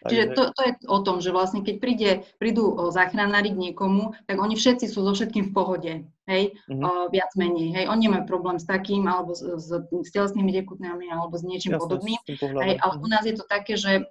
Čiže 0.07 0.35
to, 0.35 0.43
to 0.55 0.61
je 0.63 0.73
o 0.87 0.99
tom, 1.03 1.19
že 1.19 1.35
vlastne 1.35 1.67
keď 1.67 1.77
príde, 1.83 2.11
prídu 2.39 2.71
záchranári 2.95 3.51
k 3.51 3.71
niekomu, 3.71 4.15
tak 4.31 4.39
oni 4.39 4.55
všetci 4.55 4.87
sú 4.87 5.03
so 5.03 5.11
všetkým 5.11 5.51
v 5.51 5.55
pohode, 5.55 5.93
hej, 6.31 6.43
mm-hmm. 6.71 6.83
o, 6.87 6.91
viac 7.11 7.31
menej, 7.35 7.75
hej, 7.75 7.85
oni 7.91 8.07
nemajú 8.07 8.25
problém 8.31 8.63
s 8.63 8.67
takým, 8.67 9.07
alebo 9.11 9.35
s, 9.35 9.43
s, 9.43 9.71
s 9.75 10.11
telesnými 10.15 10.55
tekutnami, 10.55 11.11
alebo 11.11 11.35
s 11.35 11.43
niečím 11.43 11.75
Jasne, 11.75 11.83
podobným, 11.83 12.21
hej, 12.31 12.75
ale 12.79 12.95
u 12.99 13.07
nás 13.11 13.27
je 13.27 13.35
to 13.35 13.43
také, 13.47 13.75
že 13.75 14.07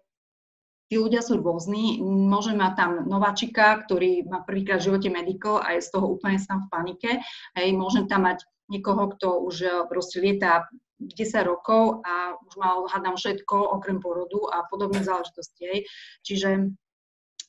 tí 0.88 0.96
ľudia 0.96 1.20
sú 1.24 1.39
rôzni. 1.39 2.00
Môže 2.03 2.56
mať 2.56 2.74
tam 2.75 2.91
nováčika, 3.08 3.84
ktorý 3.84 4.27
má 4.27 4.44
prvýkrát 4.44 4.79
v 4.79 4.91
živote 4.91 5.10
medical 5.12 5.60
a 5.60 5.75
je 5.75 5.84
z 5.84 5.91
toho 5.91 6.15
úplne 6.15 6.39
sám 6.39 6.67
v 6.67 6.72
panike. 6.72 7.12
Hej, 7.56 7.70
môžem 7.75 8.08
tam 8.08 8.27
mať 8.27 8.48
niekoho, 8.72 9.12
kto 9.15 9.48
už 9.48 9.56
eh, 9.63 9.72
proste 9.88 10.24
lieta 10.24 10.67
10 10.98 11.13
rokov 11.46 12.01
a 12.01 12.34
už 12.41 12.53
mal, 12.58 12.89
hádam, 12.89 13.15
všetko 13.15 13.77
okrem 13.77 14.01
porodu 14.01 14.50
a 14.50 14.65
podobné 14.65 15.06
záležitosti. 15.06 15.62
Hej. 15.70 15.79
Čiže 16.25 16.50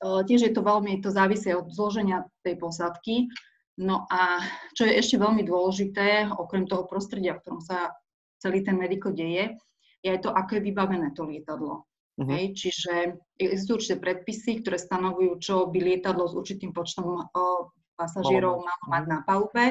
uh, 0.04 0.20
tiež 0.20 0.40
je 0.44 0.52
to 0.52 0.60
veľmi, 0.60 1.00
to 1.00 1.08
závisí 1.08 1.48
od 1.56 1.72
zloženia 1.72 2.28
tej 2.44 2.60
posádky. 2.60 3.32
No 3.80 4.04
a 4.12 4.44
čo 4.76 4.84
je 4.84 5.00
ešte 5.00 5.16
veľmi 5.16 5.48
dôležité, 5.48 6.28
okrem 6.28 6.68
toho 6.68 6.84
prostredia, 6.84 7.38
v 7.38 7.40
ktorom 7.40 7.62
sa 7.64 7.96
celý 8.36 8.60
ten 8.60 8.76
mediko 8.76 9.16
deje, 9.16 9.56
je 10.04 10.08
aj 10.12 10.28
to, 10.28 10.30
ako 10.30 10.60
je 10.60 10.66
vybavené 10.68 11.08
to 11.16 11.24
lietadlo. 11.24 11.87
Uh-huh. 12.18 12.34
Hej, 12.34 12.58
čiže 12.58 13.14
existujú 13.38 13.78
určité 13.78 13.96
predpisy, 14.02 14.66
ktoré 14.66 14.74
stanovujú, 14.74 15.38
čo 15.38 15.54
by 15.70 15.78
lietadlo 15.78 16.26
s 16.26 16.34
určitým 16.34 16.74
počtom 16.74 17.22
o, 17.30 17.70
pasažierov 17.94 18.62
malo 18.62 18.84
mať 18.90 19.04
mhm. 19.06 19.10
na 19.10 19.18
palube, 19.26 19.66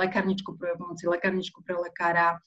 lekárničku 0.00 0.56
pre 0.56 0.76
pomoci, 0.76 1.04
lekárničku 1.08 1.64
pre 1.64 1.76
lekára, 1.80 2.40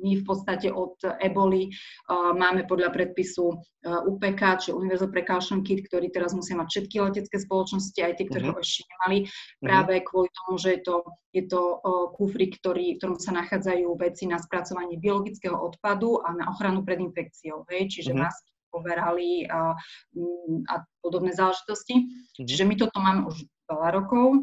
my 0.00 0.20
v 0.20 0.24
podstate 0.24 0.68
od 0.72 0.96
eboli 1.20 1.70
uh, 1.70 2.32
máme 2.32 2.64
podľa 2.64 2.90
predpisu 2.90 3.54
uh, 3.54 4.08
UPK, 4.08 4.60
čiže 4.60 4.76
Universal 4.76 5.12
Precaution 5.12 5.60
Kit, 5.60 5.86
ktorý 5.86 6.08
teraz 6.10 6.32
musia 6.32 6.56
mať 6.56 6.68
všetky 6.68 6.96
letecké 7.00 7.36
spoločnosti, 7.38 8.00
aj 8.00 8.12
tie, 8.16 8.26
ktoré 8.26 8.44
uh-huh. 8.50 8.58
ho 8.58 8.64
ešte 8.64 8.82
nemali, 8.88 9.18
mhm. 9.24 9.64
práve 9.64 9.92
uh-huh. 10.00 10.06
kvôli 10.08 10.28
tomu, 10.32 10.52
že 10.56 10.70
je 10.76 10.80
to, 10.82 10.96
je 11.30 11.44
to 11.46 11.62
uh, 11.80 12.06
kufri, 12.16 12.46
ktorý, 12.50 12.84
v 12.94 12.98
ktorom 12.98 13.16
sa 13.20 13.32
nachádzajú 13.36 13.88
veci 14.00 14.24
na 14.26 14.40
spracovanie 14.40 14.96
biologického 14.96 15.54
odpadu 15.54 16.20
a 16.24 16.34
na 16.34 16.50
ochranu 16.50 16.82
pred 16.82 16.98
infekciou, 17.00 17.68
hej? 17.70 17.88
čiže 17.92 18.16
uh-huh. 18.16 18.24
masky, 18.26 18.50
poverali 18.70 19.50
a, 19.50 19.74
a 20.70 20.74
podobné 21.02 21.34
záležitosti. 21.34 21.94
Uh-huh. 21.96 22.46
Čiže 22.46 22.64
my 22.64 22.74
toto 22.78 22.98
máme 23.02 23.26
už 23.26 23.42
veľa 23.70 23.88
rokov 23.94 24.42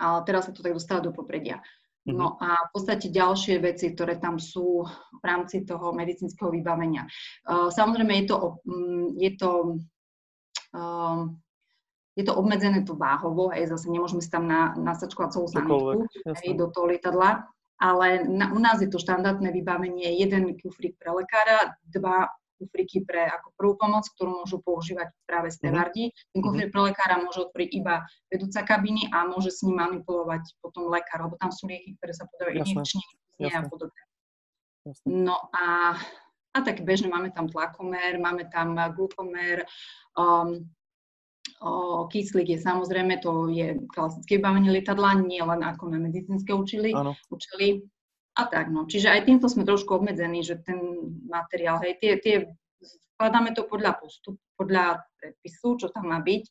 a 0.00 0.24
teraz 0.24 0.48
sa 0.48 0.52
to 0.54 0.64
tak 0.64 0.72
dostáva 0.72 1.04
do 1.04 1.12
popredia. 1.12 1.60
Mhm. 2.10 2.18
No 2.18 2.36
a 2.42 2.66
v 2.66 2.70
podstate 2.74 3.06
ďalšie 3.08 3.62
veci, 3.62 3.94
ktoré 3.94 4.18
tam 4.18 4.42
sú 4.42 4.84
v 5.20 5.24
rámci 5.24 5.62
toho 5.62 5.94
medicínskeho 5.94 6.50
vybavenia. 6.50 7.06
Samozrejme 7.46 8.12
je 8.20 8.24
to, 8.26 8.36
mm, 8.66 9.06
je 9.14 9.30
to, 9.38 9.50
je 12.18 12.24
to 12.26 12.32
obmedzené 12.34 12.82
to 12.82 12.98
váhovo, 12.98 13.54
hej, 13.54 13.70
zase 13.70 13.86
nemôžeme 13.88 14.20
si 14.20 14.30
tam 14.30 14.44
na, 14.50 14.74
nasačkovať 14.74 15.28
celú 15.30 15.46
sanitku 15.46 16.10
hej, 16.42 16.50
do 16.58 16.66
toho 16.74 16.90
lietadla, 16.90 17.46
ale 17.80 18.28
na, 18.28 18.52
u 18.52 18.60
nás 18.60 18.82
je 18.82 18.90
to 18.90 19.00
štandardné 19.00 19.54
vybavenie, 19.56 20.20
jeden 20.20 20.52
kufrík 20.60 21.00
pre 21.00 21.16
lekára, 21.16 21.78
dva 21.88 22.28
kufriky 22.60 23.00
pre 23.08 23.24
ako 23.32 23.48
prvú 23.56 23.74
pomoc, 23.80 24.04
ktorú 24.12 24.44
môžu 24.44 24.60
používať 24.60 25.08
práve 25.24 25.48
mhm. 25.48 25.54
stevardi. 25.56 26.04
Ten 26.36 26.40
kufrík 26.44 26.68
pre 26.68 26.92
lekára 26.92 27.16
môže 27.16 27.40
otvoriť 27.48 27.70
iba 27.72 28.04
vedúca 28.28 28.60
kabiny 28.60 29.08
a 29.08 29.24
môže 29.24 29.48
s 29.48 29.64
ním 29.64 29.80
manipulovať 29.80 30.44
potom 30.60 30.92
lekár, 30.92 31.24
lebo 31.24 31.40
tam 31.40 31.48
sú 31.48 31.64
lieky, 31.66 31.96
ktoré 31.96 32.12
sa 32.12 32.28
podajú 32.28 32.60
injekčne 32.60 33.00
a 33.48 33.64
podobne. 33.64 34.02
No 35.08 35.36
a, 35.56 35.96
a 36.52 36.58
tak 36.60 36.84
bežne 36.84 37.08
máme 37.08 37.32
tam 37.32 37.48
tlakomer, 37.48 38.20
máme 38.20 38.48
tam 38.52 38.76
glukomer, 38.92 39.64
um, 40.16 40.68
O, 41.60 42.08
kyslík 42.08 42.56
je 42.56 42.58
samozrejme, 42.60 43.20
to 43.20 43.52
je 43.52 43.76
klasické 43.92 44.40
vybavenie 44.40 44.72
lietadla, 44.72 45.20
nie 45.20 45.44
len 45.44 45.60
ako 45.60 45.92
na 45.92 46.00
medicínske 46.00 46.56
učili, 46.56 46.96
učili 47.28 47.84
a 48.40 48.48
tak, 48.48 48.72
no. 48.72 48.88
Čiže 48.88 49.12
aj 49.12 49.28
týmto 49.28 49.46
sme 49.46 49.68
trošku 49.68 49.92
obmedzení, 50.00 50.40
že 50.40 50.56
ten 50.60 50.80
materiál, 51.28 51.78
hej, 51.84 52.00
tie, 52.00 52.12
tie 52.16 52.36
skladáme 53.20 53.52
to 53.52 53.68
podľa 53.68 54.00
postupu, 54.00 54.40
podľa 54.56 55.04
predpisu, 55.20 55.76
čo 55.76 55.86
tam 55.92 56.08
má 56.08 56.24
byť, 56.24 56.44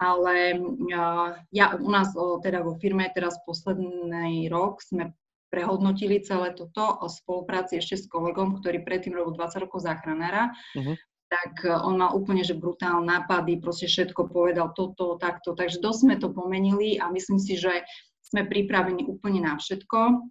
ale 0.00 0.56
uh, 0.56 1.36
ja 1.52 1.76
u 1.76 1.88
nás 1.88 2.12
o, 2.16 2.40
teda 2.40 2.60
vo 2.64 2.76
firme 2.76 3.08
teraz 3.12 3.36
posledný 3.44 4.48
rok 4.48 4.80
sme 4.84 5.12
prehodnotili 5.48 6.20
celé 6.20 6.52
toto 6.52 7.00
o 7.00 7.06
spolupráci 7.08 7.80
ešte 7.80 8.04
s 8.04 8.04
kolegom, 8.08 8.60
ktorý 8.60 8.84
predtým 8.84 9.16
robil 9.16 9.36
20 9.40 9.64
rokov 9.64 9.88
záchranára, 9.88 10.52
uh-huh. 10.52 10.96
tak 11.32 11.52
on 11.64 11.96
mal 11.96 12.12
úplne, 12.12 12.44
že 12.44 12.58
brutálne 12.58 13.08
nápady, 13.08 13.56
proste 13.62 13.88
všetko 13.88 14.28
povedal 14.28 14.74
toto, 14.76 15.16
takto, 15.16 15.56
takže 15.56 15.80
dosť 15.80 16.00
sme 16.02 16.14
to 16.20 16.28
pomenili 16.34 17.00
a 17.00 17.08
myslím 17.08 17.40
si, 17.40 17.56
že 17.56 17.86
sme 18.26 18.42
pripravení 18.42 19.06
úplne 19.06 19.46
na 19.46 19.54
všetko. 19.54 20.28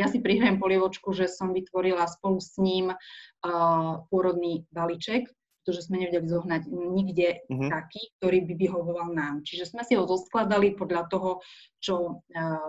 Ja 0.00 0.06
si 0.08 0.24
prihrajem 0.24 0.56
polievočku, 0.56 1.12
že 1.12 1.28
som 1.28 1.52
vytvorila 1.52 2.08
spolu 2.08 2.40
s 2.40 2.56
ním 2.56 2.96
pôrodný 4.08 4.64
balíček, 4.72 5.28
pretože 5.62 5.86
sme 5.86 6.02
nevedeli 6.02 6.26
zohnať 6.26 6.62
nikde 6.70 7.38
uh-huh. 7.46 7.70
taký, 7.70 8.02
ktorý 8.18 8.38
by 8.50 8.54
vyhovoval 8.58 9.14
nám. 9.14 9.46
Čiže 9.46 9.70
sme 9.70 9.86
si 9.86 9.94
ho 9.94 10.02
zoskladali 10.10 10.74
podľa 10.74 11.06
toho, 11.06 11.38
čo 11.78 12.24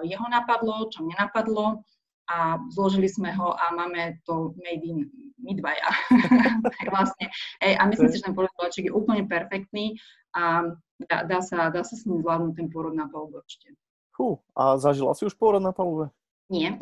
jeho 0.06 0.28
napadlo, 0.30 0.94
čo 0.94 1.02
mne 1.02 1.18
napadlo 1.18 1.82
a 2.30 2.56
zložili 2.72 3.10
sme 3.10 3.36
ho 3.36 3.52
a 3.52 3.74
máme 3.76 4.22
to 4.24 4.56
made 4.62 4.86
in 4.86 5.10
my 5.44 5.52
dvaja. 5.58 5.90
vlastne. 6.94 7.28
Ej, 7.60 7.76
a 7.76 7.84
myslím 7.90 8.10
si, 8.14 8.18
že 8.22 8.26
ten 8.30 8.36
balíček 8.38 8.88
je 8.88 8.94
úplne 8.96 9.28
perfektný 9.28 9.98
a 10.38 10.72
dá, 11.04 11.28
dá, 11.28 11.40
sa, 11.44 11.68
dá 11.68 11.84
sa 11.84 11.96
s 11.98 12.08
ním 12.08 12.24
zvládnuť 12.24 12.54
ten 12.56 12.68
pôrod 12.72 12.96
na 12.96 13.12
palube 13.12 13.44
určite. 13.44 13.76
Fú, 14.14 14.40
a 14.54 14.78
zažila 14.78 15.18
si 15.18 15.26
už 15.26 15.36
pôrod 15.36 15.60
na 15.60 15.74
palube? 15.74 16.14
Nie. 16.52 16.76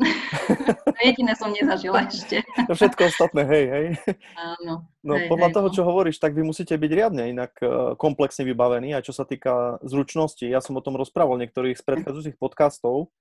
Jediné 1.06 1.38
som 1.38 1.54
nezažila 1.54 2.10
ešte. 2.10 2.42
To 2.66 2.74
všetko 2.74 3.08
ostatné, 3.08 3.42
hej, 3.46 3.64
hej. 3.70 3.86
Áno. 4.34 4.86
No 5.06 5.14
hej, 5.14 5.30
podľa 5.30 5.48
hej, 5.50 5.54
toho, 5.54 5.68
no. 5.70 5.74
čo 5.74 5.82
hovoríš, 5.86 6.18
tak 6.18 6.34
vy 6.34 6.42
musíte 6.42 6.74
byť 6.74 6.90
riadne 6.90 7.30
inak 7.30 7.52
e, 7.62 7.94
komplexne 7.94 8.42
vybavení, 8.42 8.90
aj 8.94 9.06
čo 9.06 9.14
sa 9.14 9.22
týka 9.22 9.78
zručnosti. 9.86 10.42
Ja 10.42 10.58
som 10.58 10.74
o 10.74 10.84
tom 10.84 10.98
rozprával 10.98 11.38
niektorých 11.46 11.78
z 11.78 11.84
predchádzajúcich 11.86 12.36
podcastov, 12.42 13.14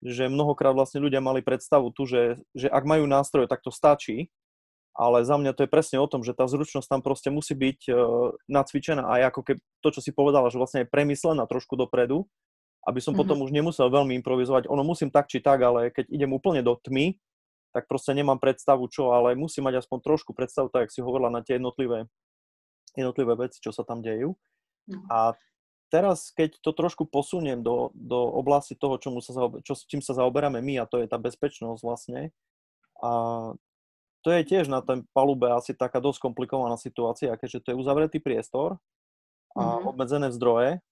že 0.00 0.30
mnohokrát 0.30 0.72
vlastne 0.72 1.02
ľudia 1.02 1.18
mali 1.18 1.42
predstavu 1.44 1.90
tu, 1.92 2.06
že, 2.06 2.40
že 2.56 2.70
ak 2.70 2.86
majú 2.86 3.04
nástroje, 3.04 3.50
tak 3.50 3.60
to 3.60 3.74
stačí, 3.74 4.30
ale 4.96 5.22
za 5.22 5.36
mňa 5.36 5.52
to 5.54 5.64
je 5.64 5.70
presne 5.70 5.98
o 6.00 6.08
tom, 6.10 6.24
že 6.24 6.34
tá 6.34 6.48
zručnosť 6.48 6.88
tam 6.88 7.00
proste 7.04 7.28
musí 7.30 7.54
byť 7.54 7.80
uh, 7.88 7.96
nacvičená 8.50 9.06
aj 9.06 9.20
ako 9.32 9.40
keby 9.46 9.60
to, 9.80 9.88
čo 9.94 10.00
si 10.02 10.10
povedala, 10.10 10.50
že 10.50 10.58
vlastne 10.58 10.82
je 10.82 10.92
premyslená 10.92 11.46
trošku 11.46 11.78
dopredu, 11.78 12.26
aby 12.90 12.98
som 12.98 13.14
mm-hmm. 13.14 13.22
potom 13.22 13.38
už 13.46 13.54
nemusel 13.54 13.86
veľmi 13.86 14.18
improvizovať. 14.18 14.66
Ono 14.66 14.82
musím 14.82 15.14
tak 15.14 15.30
či 15.30 15.38
tak, 15.38 15.62
ale 15.62 15.94
keď 15.94 16.10
idem 16.10 16.34
úplne 16.34 16.60
do 16.66 16.74
tmy, 16.74 17.14
tak 17.70 17.86
proste 17.86 18.10
nemám 18.10 18.42
predstavu 18.42 18.90
čo, 18.90 19.14
ale 19.14 19.38
musím 19.38 19.70
mať 19.70 19.86
aspoň 19.86 19.98
trošku 20.02 20.34
predstavu, 20.34 20.74
tak 20.74 20.90
jak 20.90 20.94
si 20.94 21.00
hovorila, 21.06 21.30
na 21.30 21.40
tie 21.46 21.56
jednotlivé, 21.56 22.10
jednotlivé 22.98 23.32
veci, 23.38 23.62
čo 23.62 23.70
sa 23.70 23.86
tam 23.86 24.02
dejú. 24.02 24.34
Mm-hmm. 24.90 25.06
A 25.06 25.38
teraz, 25.94 26.34
keď 26.34 26.58
to 26.58 26.74
trošku 26.74 27.06
posuniem 27.06 27.62
do, 27.62 27.94
do 27.94 28.18
oblasti 28.18 28.74
toho, 28.74 28.98
čomu 28.98 29.22
sa 29.22 29.38
zaober, 29.38 29.62
čo, 29.62 29.78
čím 29.78 30.02
sa 30.02 30.18
zaoberáme 30.18 30.58
my, 30.58 30.82
a 30.82 30.90
to 30.90 30.98
je 30.98 31.06
tá 31.06 31.14
bezpečnosť 31.14 31.80
vlastne, 31.86 32.34
a 33.00 33.10
to 34.20 34.28
je 34.28 34.42
tiež 34.44 34.68
na 34.68 34.84
tom 34.84 35.08
palube 35.16 35.48
asi 35.48 35.72
taká 35.72 35.96
dosť 35.96 36.20
komplikovaná 36.20 36.76
situácia, 36.76 37.32
keďže 37.38 37.64
to 37.64 37.68
je 37.72 37.80
uzavretý 37.80 38.18
priestor 38.20 38.76
a 39.56 39.62
mm-hmm. 39.62 39.88
obmedzené 39.88 40.28
zdroje, 40.34 40.84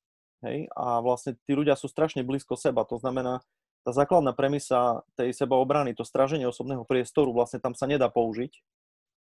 hej, 0.45 0.71
a 0.75 1.03
vlastne 1.03 1.39
tí 1.47 1.53
ľudia 1.57 1.75
sú 1.75 1.91
strašne 1.91 2.23
blízko 2.27 2.55
seba, 2.55 2.87
to 2.87 2.99
znamená, 2.99 3.43
tá 3.87 3.91
základná 3.95 4.37
premisa 4.37 5.07
tej 5.17 5.33
sebaobrany, 5.33 5.97
to 5.97 6.05
stráženie 6.05 6.45
osobného 6.45 6.85
priestoru, 6.85 7.33
vlastne 7.33 7.63
tam 7.63 7.73
sa 7.73 7.89
nedá 7.89 8.13
použiť, 8.13 8.53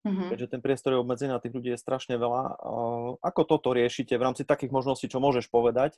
mm-hmm. 0.05 0.29
keďže 0.35 0.50
ten 0.52 0.61
priestor 0.61 0.93
je 0.93 1.00
obmedzený 1.00 1.33
a 1.33 1.40
tých 1.40 1.55
ľudí 1.55 1.71
je 1.73 1.81
strašne 1.81 2.19
veľa. 2.21 2.61
Ako 3.25 3.43
toto 3.49 3.73
riešite 3.73 4.19
v 4.21 4.25
rámci 4.26 4.43
takých 4.45 4.75
možností, 4.75 5.09
čo 5.09 5.23
môžeš 5.23 5.49
povedať? 5.49 5.97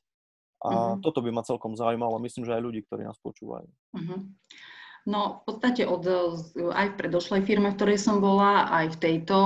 A 0.63 0.69
mm-hmm. 0.71 1.03
toto 1.03 1.27
by 1.27 1.35
ma 1.35 1.43
celkom 1.43 1.75
zaujímalo, 1.75 2.23
myslím, 2.23 2.47
že 2.47 2.55
aj 2.55 2.63
ľudí, 2.63 2.87
ktorí 2.87 3.03
nás 3.03 3.19
počúvajú. 3.19 3.67
Mm-hmm. 3.99 4.21
No 5.03 5.43
v 5.43 5.51
podstate 5.51 5.83
od, 5.83 6.07
aj 6.55 6.95
v 6.95 6.99
predošlej 6.99 7.43
firme, 7.43 7.75
v 7.75 7.77
ktorej 7.79 7.99
som 7.99 8.23
bola, 8.23 8.71
aj 8.71 8.95
v 8.95 9.01
tejto 9.03 9.37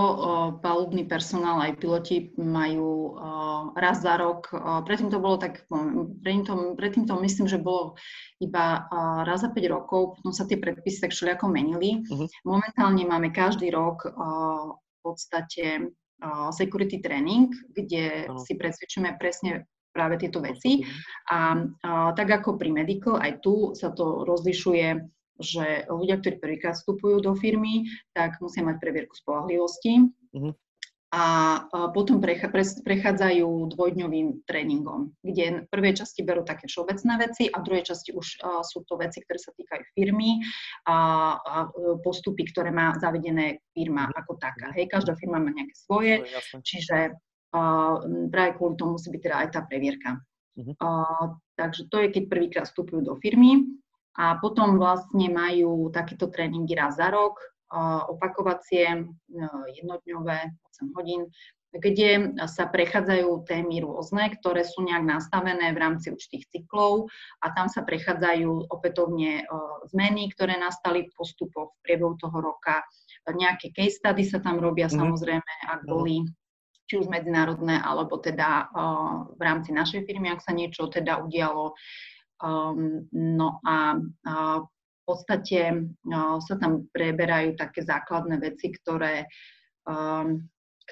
palubný 0.60 1.08
personál, 1.08 1.64
aj 1.64 1.80
piloti 1.80 2.36
majú 2.36 3.16
raz 3.72 4.04
za 4.04 4.20
rok. 4.20 4.52
Predtým 4.84 5.08
to 5.08 5.16
bolo 5.16 5.40
tak, 5.40 5.64
predtým 6.20 6.44
to, 6.44 6.52
predtým 6.76 7.04
to 7.08 7.16
myslím, 7.24 7.48
že 7.48 7.56
bolo 7.56 7.96
iba 8.36 8.84
raz 9.24 9.48
za 9.48 9.48
5 9.48 9.56
rokov, 9.72 10.20
potom 10.20 10.32
sa 10.36 10.44
tie 10.44 10.60
predpisy 10.60 11.08
tak 11.08 11.16
všelijako 11.16 11.48
menili. 11.48 12.04
Uh-huh. 12.04 12.28
Momentálne 12.44 13.08
máme 13.08 13.32
každý 13.32 13.72
rok 13.72 14.04
v 14.12 14.96
podstate 15.00 15.88
security 16.52 17.00
training, 17.00 17.48
kde 17.72 18.28
uh-huh. 18.28 18.44
si 18.44 18.60
presvedčíme 18.60 19.16
presne 19.16 19.64
práve 19.96 20.20
tieto 20.20 20.44
veci. 20.44 20.84
A, 21.32 21.56
a 21.80 22.12
tak 22.12 22.28
ako 22.28 22.60
pri 22.60 22.68
medical, 22.68 23.16
aj 23.16 23.40
tu 23.40 23.72
sa 23.72 23.88
to 23.88 24.28
rozlišuje 24.28 25.15
že 25.40 25.84
ľudia, 25.88 26.20
ktorí 26.20 26.40
prvýkrát 26.40 26.76
vstupujú 26.76 27.20
do 27.20 27.36
firmy, 27.36 27.88
tak 28.16 28.40
musia 28.40 28.64
mať 28.64 28.76
previerku 28.80 29.12
spolahlivosti. 29.12 30.08
Uh-huh. 30.36 30.52
A 31.14 31.24
potom 31.94 32.18
prechádzajú 32.20 33.48
dvojdňovým 33.72 34.42
tréningom, 34.44 35.14
kde 35.22 35.64
v 35.64 35.70
prvej 35.70 36.02
časti 36.02 36.26
berú 36.26 36.42
také 36.42 36.66
všeobecné 36.66 37.12
veci 37.22 37.46
a 37.48 37.62
v 37.62 37.64
druhej 37.64 37.84
časti 37.88 38.10
už 38.12 38.26
sú 38.66 38.78
to 38.84 38.98
veci, 39.00 39.22
ktoré 39.22 39.38
sa 39.40 39.54
týkajú 39.54 39.82
firmy 39.96 40.42
a, 40.84 40.98
a 41.40 41.54
postupy, 42.02 42.44
ktoré 42.50 42.74
má 42.74 42.92
zavedené 42.98 43.64
firma 43.72 44.10
uh-huh. 44.10 44.18
ako 44.18 44.32
taká. 44.36 44.74
Hej, 44.74 44.90
každá 44.92 45.14
firma 45.16 45.40
má 45.40 45.54
nejaké 45.54 45.78
svoje, 45.78 46.26
čiže 46.66 47.16
práve 48.28 48.50
kvôli 48.58 48.74
tomu 48.76 48.98
musí 48.98 49.08
byť 49.08 49.22
teda 49.22 49.36
aj 49.46 49.48
tá 49.54 49.60
previerka. 49.64 50.10
Uh-huh. 50.58 50.74
A, 50.82 50.88
takže 51.54 51.86
to 51.88 52.02
je, 52.02 52.08
keď 52.12 52.22
prvýkrát 52.28 52.66
vstupujú 52.66 53.06
do 53.06 53.14
firmy 53.22 53.62
a 54.16 54.40
potom 54.40 54.80
vlastne 54.80 55.28
majú 55.28 55.92
takéto 55.92 56.32
tréningy 56.32 56.72
raz 56.72 56.96
za 56.96 57.12
rok, 57.12 57.36
opakovacie, 58.08 59.04
jednodňové, 59.76 60.38
8 60.52 60.96
hodín, 60.96 61.28
kde 61.76 62.32
sa 62.48 62.64
prechádzajú 62.72 63.44
témy 63.44 63.84
rôzne, 63.84 64.32
ktoré 64.40 64.64
sú 64.64 64.80
nejak 64.86 65.04
nastavené 65.04 65.76
v 65.76 65.82
rámci 65.82 66.08
určitých 66.08 66.48
cyklov 66.48 67.12
a 67.44 67.52
tam 67.52 67.68
sa 67.68 67.84
prechádzajú 67.84 68.72
opätovne 68.72 69.44
zmeny, 69.92 70.32
ktoré 70.32 70.56
nastali 70.56 71.04
v 71.04 71.12
postupoch 71.12 71.76
v 71.76 71.82
priebehu 71.84 72.16
toho 72.16 72.38
roka. 72.40 72.80
Nejaké 73.28 73.76
case 73.76 74.00
study 74.00 74.24
sa 74.24 74.40
tam 74.40 74.56
robia 74.62 74.88
mm-hmm. 74.88 75.00
samozrejme, 75.02 75.52
ak 75.68 75.80
boli 75.84 76.24
či 76.86 77.02
už 77.02 77.10
medzinárodné, 77.10 77.82
alebo 77.82 78.22
teda 78.22 78.70
v 79.34 79.40
rámci 79.42 79.74
našej 79.74 80.06
firmy, 80.06 80.30
ak 80.30 80.40
sa 80.40 80.54
niečo 80.54 80.86
teda 80.86 81.18
udialo 81.18 81.74
no 83.12 83.48
a, 83.64 83.96
v 85.06 85.14
podstate 85.14 85.70
uh, 85.70 86.42
sa 86.42 86.54
tam 86.58 86.90
preberajú 86.90 87.54
také 87.54 87.86
základné 87.86 88.42
veci, 88.42 88.74
ktoré, 88.74 89.30
um, 89.86 90.42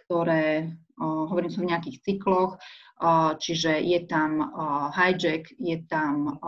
ktoré 0.07 0.71
uh, 0.71 1.27
hovorím 1.27 1.51
som 1.51 1.67
v 1.67 1.75
nejakých 1.75 1.99
cykloch, 2.07 2.55
uh, 3.03 3.35
čiže 3.35 3.75
je 3.83 4.07
tam 4.07 4.55
hijack, 4.95 5.51
je 5.59 5.83
tam 5.91 6.39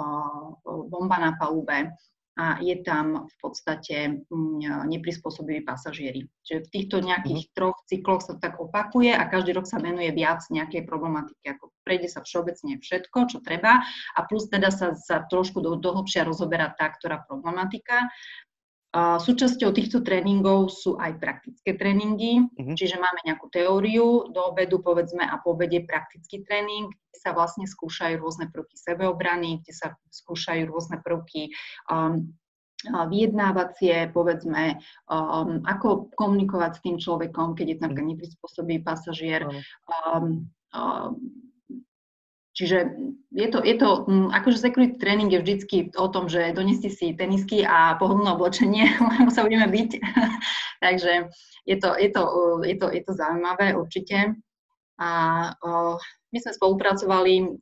bomba 0.62 1.18
na 1.18 1.34
palube, 1.34 1.90
a 2.36 2.60
je 2.60 2.76
tam 2.84 3.24
v 3.24 3.36
podstate 3.40 4.20
mm, 4.28 4.84
neprispôsobiví 4.92 5.64
pasažieri. 5.64 6.28
Čiže 6.44 6.68
v 6.68 6.72
týchto 6.72 6.96
nejakých 7.00 7.48
uh-huh. 7.48 7.56
troch 7.56 7.78
cykloch 7.88 8.20
sa 8.20 8.36
tak 8.36 8.60
opakuje 8.60 9.16
a 9.16 9.24
každý 9.24 9.56
rok 9.56 9.64
sa 9.64 9.80
venuje 9.80 10.12
viac 10.12 10.44
nejakej 10.52 10.84
problematiky. 10.84 11.56
Ako 11.56 11.72
prejde 11.80 12.12
sa 12.12 12.20
všeobecne 12.20 12.76
všetko, 12.76 13.18
čo 13.32 13.38
treba 13.40 13.80
a 13.88 14.20
plus 14.28 14.52
teda 14.52 14.68
sa, 14.68 14.92
sa 14.92 15.24
trošku 15.32 15.64
do, 15.64 15.80
dohlbšia 15.80 16.28
rozoberá 16.28 16.68
tá, 16.76 16.92
ktorá 16.92 17.24
problematika. 17.24 18.12
Súčasťou 18.96 19.76
týchto 19.76 20.00
tréningov 20.00 20.72
sú 20.72 20.96
aj 20.96 21.20
praktické 21.20 21.76
tréningy, 21.76 22.48
uh-huh. 22.48 22.72
čiže 22.72 22.96
máme 22.96 23.20
nejakú 23.28 23.52
teóriu 23.52 24.32
do 24.32 24.40
obedu, 24.48 24.80
povedzme, 24.80 25.20
a 25.20 25.36
po 25.36 25.52
obede 25.52 25.84
praktický 25.84 26.40
tréning, 26.48 26.88
kde 26.88 27.16
sa 27.20 27.36
vlastne 27.36 27.68
skúšajú 27.68 28.16
rôzne 28.16 28.48
prvky 28.48 28.76
sebeobrany, 28.80 29.60
kde 29.60 29.72
sa 29.76 29.86
skúšajú 30.08 30.64
rôzne 30.72 31.04
prvky 31.04 31.52
um, 31.92 32.32
vyjednávacie, 32.88 34.12
povedzme, 34.16 34.80
um, 35.12 35.60
ako 35.68 36.08
komunikovať 36.16 36.80
s 36.80 36.82
tým 36.84 36.96
človekom, 36.96 37.52
keď 37.52 37.66
je 37.76 37.78
tam 37.84 37.92
mhm. 37.92 38.16
neprispôsobý 38.16 38.80
pasažier, 38.80 39.44
um, 40.08 40.48
um, 40.72 41.20
Čiže 42.56 42.88
je 43.36 43.48
to, 43.52 43.60
je 43.60 43.76
to 43.76 44.08
mm, 44.08 44.32
akože 44.32 44.56
security 44.56 44.96
training 44.96 45.28
je 45.28 45.44
vždycky 45.44 45.76
o 46.00 46.08
tom, 46.08 46.24
že 46.24 46.56
donesti 46.56 46.88
si 46.88 47.12
tenisky 47.12 47.60
a 47.60 48.00
pohodlné 48.00 48.32
oblečenie, 48.32 48.96
lebo 49.20 49.28
sa 49.28 49.44
budeme 49.44 49.68
byť. 49.68 49.90
Takže 50.84 51.12
je 51.68 51.76
to, 51.76 51.88
je, 52.00 52.08
to, 52.08 52.22
je, 52.64 52.76
to, 52.80 52.86
je 52.88 53.02
to 53.04 53.12
zaujímavé 53.12 53.76
určite. 53.76 54.40
A 54.96 55.10
uh, 55.52 56.00
my 56.32 56.38
sme 56.40 56.52
spolupracovali, 56.56 57.60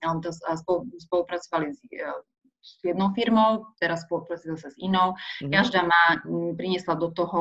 spolupracovali 1.02 1.66
s, 1.74 1.82
s 2.62 2.70
jednou 2.86 3.10
firmou, 3.10 3.66
teraz 3.82 4.06
spolupracujem 4.06 4.54
zase 4.54 4.70
s 4.70 4.76
inou. 4.78 5.18
Mm-hmm. 5.18 5.50
Každá 5.50 5.82
má, 5.82 6.22
priniesla 6.54 6.94
do 6.94 7.10
toho 7.10 7.40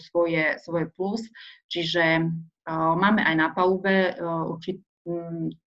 svoje, 0.00 0.56
svoje 0.64 0.88
plus, 0.96 1.20
čiže 1.68 2.24
uh, 2.24 2.96
máme 2.96 3.20
aj 3.20 3.34
na 3.36 3.48
palube 3.52 4.16
uh, 4.16 4.48
určit, 4.56 4.80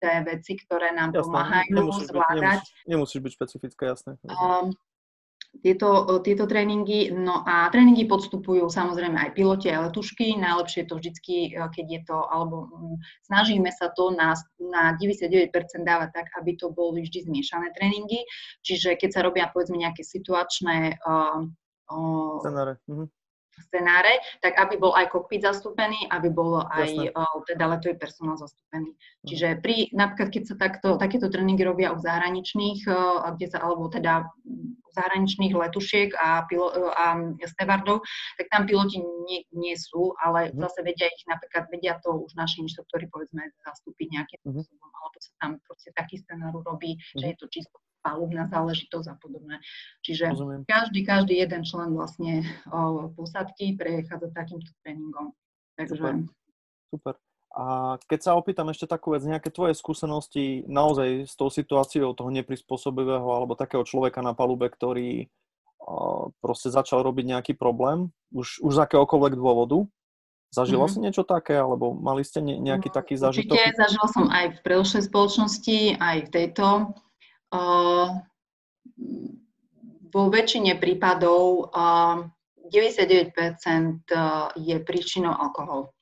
tie 0.01 0.17
veci, 0.25 0.53
ktoré 0.57 0.97
nám 0.97 1.13
jasné, 1.13 1.25
pomáhajú 1.29 1.75
nemusíš 1.77 2.09
zvládať. 2.09 2.61
Byť, 2.65 2.73
nemusíš, 2.89 2.89
nemusíš 2.89 3.21
byť 3.21 3.33
špecifická, 3.37 3.83
jasné. 3.93 4.13
Um, 4.27 4.73
tieto, 5.63 6.21
tieto 6.21 6.45
tréningy. 6.45 7.13
No 7.13 7.41
a 7.45 7.69
tréningy 7.73 8.05
podstupujú 8.05 8.69
samozrejme 8.69 9.17
aj 9.17 9.31
piloti, 9.33 9.73
aj 9.73 9.91
letušky. 9.91 10.37
Najlepšie 10.37 10.85
je 10.85 10.89
to 10.89 10.97
vždycky, 10.99 11.37
e, 11.53 11.61
keď 11.73 11.87
je 11.87 12.01
to, 12.05 12.19
alebo 12.29 12.69
snažíme 13.25 13.71
sa 13.73 13.93
to 13.93 14.13
na, 14.13 14.37
na 14.61 14.97
99% 15.01 15.53
dávať 15.85 16.11
tak, 16.13 16.27
aby 16.41 16.57
to 16.57 16.73
boli 16.73 17.05
vždy 17.05 17.25
zmiešané 17.29 17.73
tréningy. 17.73 18.25
Čiže 18.65 19.01
keď 19.01 19.11
sa 19.13 19.21
robia 19.25 19.49
povedzme 19.49 19.81
nejaké 19.81 20.05
situačné 20.05 21.01
uh, 21.05 21.45
uh, 21.93 22.37
scenáre. 22.43 22.77
Mhm 22.89 23.09
scenáre, 23.61 24.21
tak 24.45 24.57
aby 24.61 24.77
bol 24.77 24.93
aj 24.93 25.09
kokpit 25.13 25.45
zastúpený, 25.45 26.09
aby 26.13 26.29
bol 26.29 26.65
aj 26.67 27.13
uh, 27.13 27.37
teda 27.49 27.65
letový 27.77 27.97
personál 27.97 28.37
zastúpený. 28.37 28.93
Uh-huh. 28.93 29.27
Čiže 29.29 29.61
pri, 29.65 29.91
napríklad, 29.97 30.29
keď 30.33 30.43
sa 30.45 30.55
takto, 30.61 30.89
takéto 31.01 31.33
tréningy 31.33 31.65
robia 31.65 31.93
u 31.93 31.99
zahraničných, 31.99 32.85
uh, 32.89 33.31
kde 33.37 33.47
sa, 33.51 33.65
alebo 33.65 33.89
teda 33.89 34.29
zahraničných 34.97 35.53
letušiek 35.53 36.17
a, 36.17 36.49
pilo, 36.49 36.73
a 36.73 37.21
stevardov, 37.45 38.01
tak 38.41 38.49
tam 38.49 38.65
piloti 38.65 39.05
nie, 39.29 39.45
nie 39.53 39.77
sú, 39.77 40.17
ale 40.21 40.51
uh-huh. 40.51 40.69
zase 40.69 40.81
vedia 40.85 41.09
ich, 41.09 41.25
napríklad 41.29 41.69
vedia 41.69 42.01
to 42.01 42.25
už 42.25 42.33
naši 42.37 42.65
inštruktori, 42.65 43.09
povedzme, 43.13 43.45
zastúpiť 43.65 44.09
nejakým 44.17 44.41
uh-huh. 44.41 44.65
spôsobom, 44.65 44.91
alebo 44.91 45.17
sa 45.21 45.33
tam 45.41 45.51
proste 45.69 45.91
taký 45.93 46.17
scenár 46.21 46.57
robí, 46.65 46.97
uh-huh. 46.97 47.21
že 47.21 47.25
je 47.33 47.37
to 47.37 47.47
čisto 47.53 47.77
palubná 48.07 48.47
záležitosť 48.47 49.09
a 49.11 49.17
podobné. 49.19 49.59
Čiže 50.07 50.31
Rozumiem. 50.31 50.63
každý, 50.63 51.03
každý 51.03 51.35
jeden 51.43 51.67
člen 51.67 51.91
vlastne 51.91 52.47
o, 52.71 53.11
posadky 53.11 53.75
prechádza 53.75 54.31
takýmto 54.31 54.71
tréningom. 54.87 55.35
Takže... 55.75 55.99
Super. 55.99 56.15
Super. 56.87 57.15
A 57.57 57.97
keď 58.07 58.21
sa 58.21 58.33
opýtam 58.39 58.69
ešte 58.71 58.87
takú 58.87 59.17
vec, 59.17 59.25
nejaké 59.25 59.49
tvoje 59.51 59.75
skúsenosti 59.75 60.63
naozaj 60.69 61.25
s 61.27 61.35
tou 61.35 61.49
situáciou 61.51 62.13
toho 62.15 62.31
neprispôsobivého 62.31 63.27
alebo 63.27 63.59
takého 63.59 63.83
človeka 63.83 64.23
na 64.23 64.37
palube, 64.37 64.71
ktorý 64.71 65.27
o, 65.83 66.31
proste 66.39 66.71
začal 66.71 67.03
robiť 67.03 67.25
nejaký 67.35 67.53
problém, 67.59 68.15
už, 68.31 68.63
už 68.63 68.73
z 68.77 68.83
akéhokoľvek 68.87 69.35
dôvodu, 69.35 69.83
Zažila 70.55 70.87
mm-hmm. 70.87 70.95
si 70.95 71.05
niečo 71.05 71.25
také, 71.27 71.59
alebo 71.59 71.93
mali 71.93 72.23
ste 72.23 72.39
ne, 72.39 72.57
nejaký 72.63 72.89
no, 72.89 72.95
taký 72.95 73.15
zážitok? 73.19 73.51
Určite, 73.51 73.77
zažila 73.77 74.09
som 74.09 74.27
aj 74.31 74.47
v 74.55 74.59
predošlej 74.63 75.03
spoločnosti, 75.11 75.79
aj 75.99 76.17
v 76.23 76.29
tejto 76.31 76.67
vo 80.11 80.23
väčšine 80.33 80.79
prípadov 80.81 81.71
99% 82.73 83.33
je 84.57 84.77
príčinou 84.83 85.35
alkohol. 85.35 85.93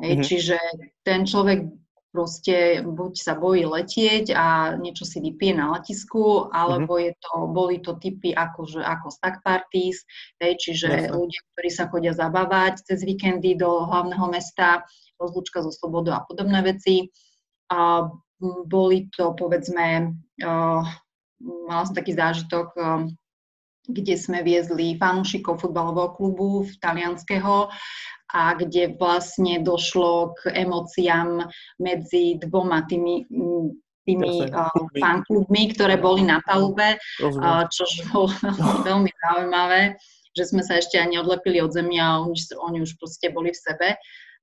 mm-hmm. 0.00 0.22
Čiže 0.24 0.58
ten 1.06 1.28
človek 1.28 1.68
proste 2.10 2.82
buď 2.82 3.12
sa 3.14 3.38
bojí 3.38 3.62
letieť 3.62 4.34
a 4.34 4.74
niečo 4.74 5.06
si 5.06 5.22
vypije 5.22 5.54
na 5.54 5.78
letisku, 5.78 6.50
alebo 6.50 6.98
mm-hmm. 6.98 7.06
je 7.06 7.12
to, 7.22 7.34
boli 7.54 7.76
to 7.78 7.94
typy 8.02 8.34
ako, 8.34 8.66
že, 8.66 8.82
ako 8.82 9.14
stack 9.14 9.46
parties, 9.46 10.02
hej, 10.42 10.58
čiže 10.58 10.90
Jasne. 10.90 11.14
ľudia, 11.14 11.40
ktorí 11.54 11.70
sa 11.70 11.86
chodia 11.86 12.10
zabávať 12.10 12.82
cez 12.82 13.06
víkendy 13.06 13.54
do 13.54 13.86
hlavného 13.86 14.26
mesta, 14.26 14.82
rozlúčka 15.22 15.62
zo 15.62 15.70
slobodou 15.70 16.18
a 16.18 16.26
podobné 16.26 16.66
veci. 16.66 17.14
A 17.70 18.10
boli 18.40 19.12
to, 19.12 19.36
povedzme, 19.36 20.16
mala 21.40 21.82
som 21.84 21.94
taký 21.94 22.16
zážitok, 22.16 22.72
kde 23.84 24.14
sme 24.16 24.40
viezli 24.44 24.96
fanúšikov 24.96 25.60
futbalového 25.60 26.14
klubu 26.16 26.64
v 26.64 26.72
talianského 26.80 27.68
a 28.30 28.42
kde 28.54 28.94
vlastne 28.94 29.60
došlo 29.60 30.38
k 30.38 30.54
emóciám 30.64 31.44
medzi 31.82 32.38
dvoma 32.38 32.86
tými 32.86 33.26
tými 34.08 34.48
uh, 34.48 34.72
fanklubmi, 34.96 35.76
ktoré 35.76 36.00
boli 36.00 36.24
na 36.24 36.40
palube, 36.42 36.96
uh, 36.96 37.62
čo 37.68 37.84
bolo 38.10 38.32
veľmi 38.88 39.10
zaujímavé, 39.12 40.00
že 40.32 40.48
sme 40.48 40.64
sa 40.64 40.80
ešte 40.80 40.96
ani 40.96 41.20
odlepili 41.20 41.60
od 41.60 41.70
zemi 41.70 42.00
a 42.00 42.18
oni, 42.18 42.34
oni 42.56 42.78
už 42.80 42.96
proste 42.96 43.28
boli 43.28 43.52
v 43.52 43.60
sebe. 43.60 43.88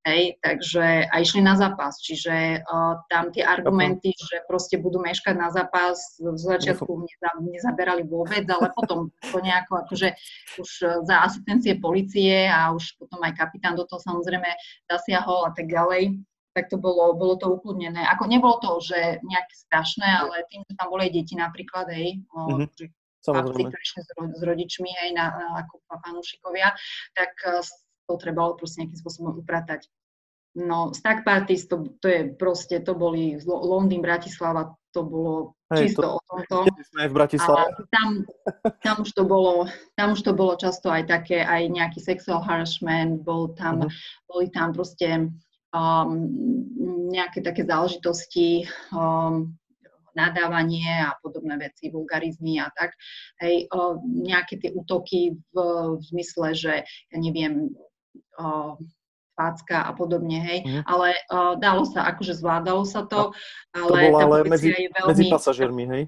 Hej, 0.08 0.40
takže 0.40 1.04
a 1.12 1.20
išli 1.20 1.44
na 1.44 1.60
zápas, 1.60 2.00
čiže 2.00 2.64
uh, 2.64 2.96
tam 3.12 3.28
tie 3.28 3.44
argumenty, 3.44 4.16
že 4.16 4.40
proste 4.48 4.80
budú 4.80 5.04
meškať 5.04 5.36
na 5.36 5.52
zápas, 5.52 6.00
v 6.24 6.32
začiatku 6.32 6.88
neza, 7.04 7.30
nezaberali 7.44 8.08
vôbec, 8.08 8.48
ale 8.48 8.72
potom 8.72 9.12
to 9.20 9.38
nejako 9.44 9.84
akože 9.84 10.16
už 10.64 10.70
za 11.04 11.16
asistencie 11.28 11.76
policie 11.76 12.48
a 12.48 12.72
už 12.72 12.96
potom 12.96 13.20
aj 13.20 13.36
kapitán 13.36 13.76
do 13.76 13.84
toho 13.84 14.00
samozrejme 14.00 14.48
zasiahol 14.88 15.44
a 15.44 15.52
tak 15.52 15.68
ďalej, 15.68 16.24
tak 16.56 16.72
to 16.72 16.80
bolo, 16.80 17.12
bolo 17.12 17.36
to 17.36 17.52
ukludnené. 17.52 18.08
Ako 18.08 18.32
nebolo 18.32 18.64
to, 18.64 18.80
že 18.80 19.20
nejaké 19.28 19.54
strašné, 19.68 20.08
ale 20.08 20.48
tým, 20.48 20.64
že 20.72 20.80
tam 20.80 20.88
boli 20.88 21.12
aj 21.12 21.20
deti 21.20 21.36
napríklad, 21.36 21.92
hej, 21.92 22.24
že 22.80 22.96
chlapci, 23.28 23.60
ktorí 23.60 23.84
išli 23.84 24.02
s, 24.08 24.10
s 24.16 24.42
rodičmi, 24.42 24.88
hej, 25.04 25.10
na, 25.12 25.36
na, 25.36 25.68
ako 25.68 25.84
fanúšikovia, 25.84 26.72
tak 27.12 27.36
to 28.08 28.16
trebalo 28.16 28.56
proste 28.56 28.88
nejakým 28.88 29.04
spôsobom 29.04 29.36
upratať. 29.44 29.92
No, 30.58 30.90
Stack 30.90 31.22
Parties, 31.22 31.70
to, 31.70 31.86
to 32.02 32.08
je 32.10 32.34
proste, 32.34 32.82
to 32.82 32.98
boli 32.98 33.38
Londýn, 33.46 34.02
Bratislava, 34.02 34.74
to 34.90 35.06
bolo 35.06 35.54
Hej, 35.70 35.94
čisto 35.94 36.02
to, 36.02 36.10
o 36.18 36.20
tomto. 36.26 36.58
Sme 36.90 37.06
v 37.06 37.14
Bratislave. 37.14 37.70
A 37.70 37.86
tam, 37.94 38.10
tam, 38.82 38.96
už 39.06 39.14
to 39.14 39.24
bolo, 39.30 39.70
tam 39.94 40.18
už 40.18 40.26
to 40.26 40.34
bolo 40.34 40.58
často 40.58 40.90
aj 40.90 41.06
také, 41.06 41.46
aj 41.46 41.70
nejaký 41.70 42.02
sexual 42.02 42.42
harassment, 42.42 43.22
bol 43.22 43.54
tam, 43.54 43.86
uh-huh. 43.86 43.94
boli 44.26 44.50
tam 44.50 44.74
proste 44.74 45.30
um, 45.78 46.10
nejaké 47.14 47.46
také 47.46 47.62
záležitosti, 47.62 48.66
um, 48.90 49.54
nadávanie 50.18 51.06
a 51.06 51.14
podobné 51.22 51.70
veci, 51.70 51.94
vulgarizmy 51.94 52.58
a 52.58 52.74
tak. 52.74 52.98
Hej, 53.46 53.70
uh, 53.70 54.02
nejaké 54.02 54.58
tie 54.58 54.74
útoky 54.74 55.38
v, 55.54 55.56
v 55.94 56.02
zmysle, 56.02 56.58
že 56.58 56.74
ja 56.82 57.18
neviem, 57.22 57.70
uh, 58.42 58.74
pácka 59.38 59.86
a 59.86 59.94
podobne, 59.94 60.42
hej. 60.42 60.60
Mm. 60.66 60.82
Ale 60.90 61.14
uh, 61.30 61.54
dalo 61.62 61.86
sa, 61.86 62.10
akože 62.10 62.34
zvládalo 62.42 62.82
sa 62.90 63.06
to, 63.06 63.30
ale 63.78 64.10
to 64.10 64.10
bolo 64.10 64.18
ale 64.18 64.38
medzi, 64.50 64.74
je 64.74 64.90
veľmi... 64.90 65.10
medzi 65.14 65.24
pasažiermi, 65.30 65.84
hej? 65.86 66.04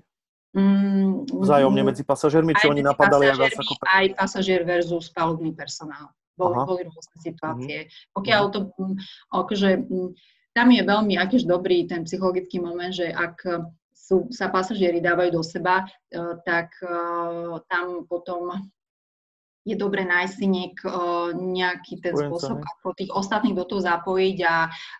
Mm, 0.57 1.29
Vzájomne 1.29 1.85
medzi 1.85 2.01
pasažiermi, 2.01 2.57
či 2.57 2.65
oni 2.73 2.81
napadali 2.81 3.29
aj 3.29 3.37
vás 3.37 3.53
ako... 3.53 3.73
Aj 3.85 4.05
pasažier 4.17 4.65
versus 4.65 5.13
palubný 5.13 5.53
personál. 5.53 6.09
Boli, 6.33 6.57
boli 6.65 6.81
rôzne 6.89 7.17
situácie. 7.21 7.77
Mm. 7.85 7.89
Pokiaľ 8.17 8.43
to, 8.49 8.59
mm, 8.73 8.95
akože, 9.29 9.69
mm, 9.85 10.09
tam 10.57 10.67
je 10.73 10.81
veľmi 10.81 11.13
akýž 11.21 11.45
dobrý 11.45 11.85
ten 11.85 12.01
psychologický 12.09 12.57
moment, 12.57 12.89
že 12.89 13.13
ak 13.13 13.45
sú, 13.93 14.25
sa 14.33 14.49
pasažieri 14.49 14.97
dávajú 15.05 15.37
do 15.37 15.43
seba, 15.45 15.85
uh, 15.85 16.33
tak 16.41 16.73
uh, 16.81 17.61
tam 17.69 18.09
potom 18.09 18.73
je 19.69 19.77
dobre 19.77 20.01
nájsť 20.03 20.33
si 20.33 20.45
niek, 20.49 20.75
nejaký 21.37 22.01
ten 22.01 22.13
Spojenca, 22.17 22.29
spôsob, 22.33 22.57
ako 22.59 22.87
tých 22.97 23.11
ostatných 23.13 23.53
do 23.53 23.65
toho 23.69 23.81
zapojiť 23.85 24.37
a 24.45 24.55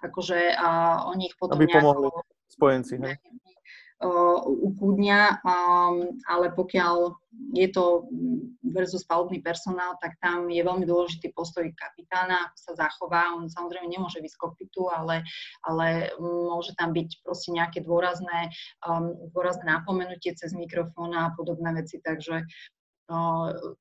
akože 0.06 0.40
a 0.54 0.70
o 1.10 1.14
nich 1.18 1.34
potom 1.36 1.58
Aby 1.58 1.74
pomohli 1.74 2.10
spojenci, 2.50 3.02
hej? 3.02 3.16
ukúdnia, 4.48 5.44
um, 5.44 6.16
ale 6.24 6.56
pokiaľ 6.56 7.20
je 7.52 7.68
to 7.68 8.08
versus 8.72 9.04
palubný 9.04 9.44
personál, 9.44 10.00
tak 10.00 10.16
tam 10.24 10.48
je 10.48 10.64
veľmi 10.64 10.88
dôležitý 10.88 11.36
postoj 11.36 11.68
kapitána, 11.76 12.48
ako 12.48 12.58
sa 12.58 12.74
zachová. 12.88 13.36
On 13.36 13.52
samozrejme 13.52 13.92
nemôže 13.92 14.24
byť 14.24 14.32
z 14.32 14.40
kokpitu, 14.40 14.88
ale, 14.88 15.28
ale 15.68 16.16
môže 16.20 16.72
tam 16.80 16.96
byť 16.96 17.28
proste 17.28 17.52
nejaké 17.52 17.84
dôrazné, 17.84 18.56
um, 18.88 19.20
dôrazné 19.36 19.68
napomenutie 19.68 20.32
cez 20.32 20.56
mikrofón 20.56 21.12
a 21.12 21.36
podobné 21.36 21.84
veci, 21.84 22.00
takže 22.00 22.48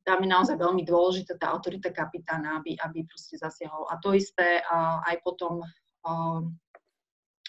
tam 0.03 0.19
je 0.25 0.29
naozaj 0.29 0.57
veľmi 0.57 0.88
dôležitá 0.88 1.37
tá 1.37 1.53
autorita 1.53 1.93
kapitána, 1.93 2.64
aby, 2.64 2.81
aby 2.81 3.05
proste 3.05 3.37
zasiahol. 3.37 3.85
A 3.93 4.01
to 4.01 4.17
isté 4.17 4.64
aj 5.05 5.21
potom 5.21 5.61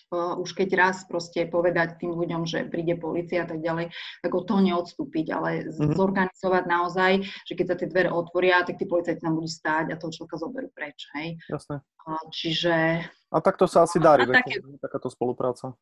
už 0.10 0.58
keď 0.58 0.70
raz 0.74 1.06
proste 1.06 1.46
povedať 1.46 2.02
tým 2.02 2.18
ľuďom, 2.18 2.42
že 2.50 2.66
príde 2.66 2.98
policia 2.98 3.46
a 3.46 3.48
tak 3.48 3.62
ďalej, 3.62 3.94
tak 4.26 4.32
od 4.34 4.42
toho 4.50 4.58
neodstúpiť, 4.58 5.26
ale 5.30 5.70
mm-hmm. 5.70 5.94
zorganizovať 5.94 6.64
naozaj, 6.66 7.12
že 7.46 7.54
keď 7.54 7.66
sa 7.70 7.76
tie 7.78 7.88
dvere 7.94 8.10
otvoria, 8.10 8.66
tak 8.66 8.82
tí 8.82 8.90
policajti 8.90 9.22
tam 9.22 9.38
budú 9.38 9.46
stáť 9.46 9.94
a 9.94 10.02
toho 10.02 10.10
človeka 10.10 10.42
zoberú 10.42 10.74
preč, 10.74 11.06
hej. 11.14 11.38
Jasné. 11.46 11.86
Čiže... 12.34 13.06
A 13.06 13.38
takto 13.38 13.70
sa 13.70 13.86
asi 13.86 14.02
darí, 14.02 14.26
také... 14.26 14.66
takáto 14.82 15.14
spolupráca. 15.14 15.78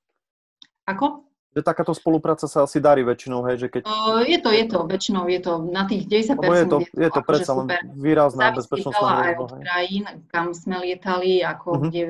Ako? 0.83 1.23
Že 1.55 1.61
takáto 1.63 1.93
spolupráca 1.95 2.45
sa 2.45 2.67
asi 2.67 2.77
darí 2.77 3.01
väčšinou, 3.01 3.41
hej, 3.47 3.65
že 3.65 3.67
keď... 3.71 3.83
Je 4.27 4.37
to, 4.43 4.49
je 4.53 4.65
to, 4.67 4.77
väčšinou 4.83 5.25
je 5.31 5.39
to 5.41 5.53
na 5.71 5.87
tých 5.87 6.05
10% 6.05 6.37
Lebo 6.37 6.53
je 6.53 6.67
to, 6.67 6.77
je 6.85 7.09
to 7.09 7.21
predsa 7.23 7.51
len 7.57 7.67
výrazná 7.97 8.51
bezpečnostná 8.53 9.09
aj 9.25 9.33
od 9.41 9.51
krajín, 9.63 10.03
kam 10.29 10.53
sme 10.53 10.83
lietali, 10.85 11.41
ako 11.41 11.67
uh-huh. 11.71 11.85
kde 11.87 12.01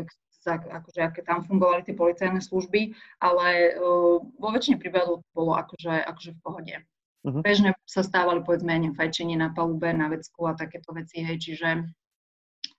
akože, 0.48 1.00
aké 1.04 1.22
tam 1.28 1.44
fungovali 1.44 1.84
tie 1.84 1.92
policajné 1.92 2.40
služby, 2.40 2.96
ale 3.20 3.76
uh, 3.76 4.24
vo 4.24 4.50
väčšine 4.56 4.80
prípadov 4.80 5.28
bolo 5.36 5.60
akože, 5.60 6.08
akože 6.08 6.32
v 6.32 6.40
pohode. 6.40 6.76
Uh-huh. 7.28 7.44
Bežne 7.44 7.76
sa 7.84 8.00
stávali, 8.00 8.40
povedzme, 8.40 8.72
neviem, 8.72 8.96
fajčenie 8.96 9.36
na 9.36 9.52
palube, 9.52 9.92
na 9.92 10.08
vecku 10.08 10.48
a 10.48 10.56
takéto 10.56 10.96
veci, 10.96 11.20
hej, 11.20 11.36
čiže 11.36 11.92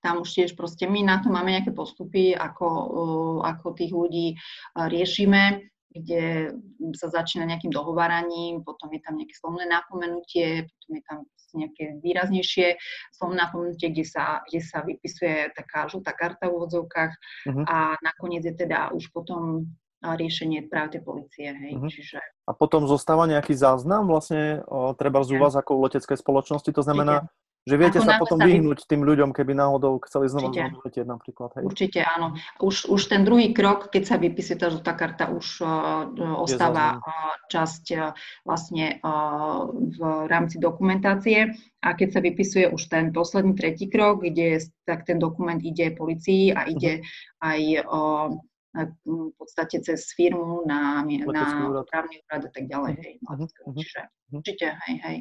tam 0.01 0.23
už 0.23 0.31
tiež 0.31 0.57
proste 0.57 0.89
my 0.89 1.05
na 1.05 1.21
to 1.21 1.29
máme 1.29 1.53
nejaké 1.53 1.75
postupy, 1.75 2.33
ako, 2.33 2.67
uh, 2.69 3.39
ako 3.45 3.77
tých 3.77 3.93
ľudí 3.93 4.27
uh, 4.33 4.89
riešime 4.89 5.69
kde 6.03 6.55
sa 6.95 7.09
začína 7.11 7.45
nejakým 7.45 7.75
dohováraním, 7.75 8.63
potom 8.63 8.89
je 8.95 9.01
tam 9.03 9.19
nejaké 9.19 9.35
slovné 9.37 9.67
napomenutie, 9.67 10.67
potom 10.67 10.91
je 10.95 11.03
tam 11.05 11.19
nejaké 11.57 11.85
výraznejšie 12.05 12.77
slovné 13.17 13.37
napomenutie, 13.41 13.89
kde 13.89 14.05
sa, 14.05 14.45
kde 14.49 14.61
sa 14.61 14.85
vypisuje 14.85 15.49
taká 15.57 15.89
žltá 15.89 16.13
karta 16.13 16.49
v 16.49 16.55
úvodzovkách 16.61 17.13
uh-huh. 17.49 17.65
a 17.65 17.97
nakoniec 18.05 18.45
je 18.45 18.55
teda 18.55 18.93
už 18.93 19.09
potom 19.17 19.65
riešenie 19.99 20.71
práve 20.71 20.99
tej 20.99 21.03
policie. 21.03 21.49
Hej. 21.51 21.73
Uh-huh. 21.75 21.91
Čiže... 21.91 22.21
A 22.47 22.53
potom 22.55 22.87
zostáva 22.87 23.27
nejaký 23.27 23.57
záznam 23.57 24.07
vlastne 24.07 24.63
o, 24.69 24.93
treba 24.95 25.25
z 25.25 25.41
vás 25.41 25.57
ako 25.57 25.75
u 25.75 25.81
leteckej 25.89 26.21
spoločnosti, 26.21 26.71
to 26.71 26.83
znamená, 26.85 27.27
že 27.69 27.77
viete 27.77 28.01
sa 28.01 28.17
potom 28.17 28.41
sa 28.41 28.49
vyhnúť 28.49 28.89
tým 28.89 29.05
ľuďom, 29.05 29.37
keby 29.37 29.53
náhodou 29.53 30.01
chceli 30.09 30.33
znova 30.33 30.73
letieť 30.81 31.05
napríklad. 31.05 31.53
Hej. 31.61 31.65
Určite 31.69 32.01
áno. 32.01 32.33
Už, 32.65 32.89
už 32.89 33.01
ten 33.13 33.29
druhý 33.29 33.53
krok, 33.53 33.93
keď 33.93 34.03
sa 34.09 34.17
vypisuje 34.17 34.57
tá 34.57 34.73
žltá 34.73 34.97
karta, 34.97 35.29
už 35.29 35.61
uh, 35.61 36.09
ostáva 36.41 36.97
uh, 36.97 37.37
časť 37.53 37.85
uh, 37.93 38.17
vlastne 38.49 38.97
uh, 39.05 39.69
v 39.69 40.01
rámci 40.27 40.57
dokumentácie 40.57 41.53
a 41.85 41.89
keď 41.93 42.09
sa 42.17 42.21
vypisuje 42.25 42.67
už 42.73 42.89
ten 42.89 43.13
posledný 43.13 43.53
tretí 43.53 43.93
krok, 43.93 44.25
kde 44.25 44.65
tak 44.89 45.05
ten 45.05 45.21
dokument 45.21 45.61
ide 45.61 45.93
policii 45.93 46.57
a 46.57 46.65
ide 46.65 47.05
uh-huh. 47.05 47.45
aj 47.45 47.61
uh, 47.85 48.29
v 48.77 49.33
podstate 49.35 49.81
cez 49.81 50.13
firmu 50.13 50.63
na, 50.69 51.01
na 51.07 51.45
právny 51.89 52.21
úrad 52.29 52.43
a 52.47 52.51
tak 52.53 52.65
ďalej. 52.69 52.93
Hej, 53.01 53.15
uh-huh. 53.25 53.75
Čiže 53.75 54.01
určite, 54.33 54.67
hej, 54.87 54.97
hej. 55.03 55.19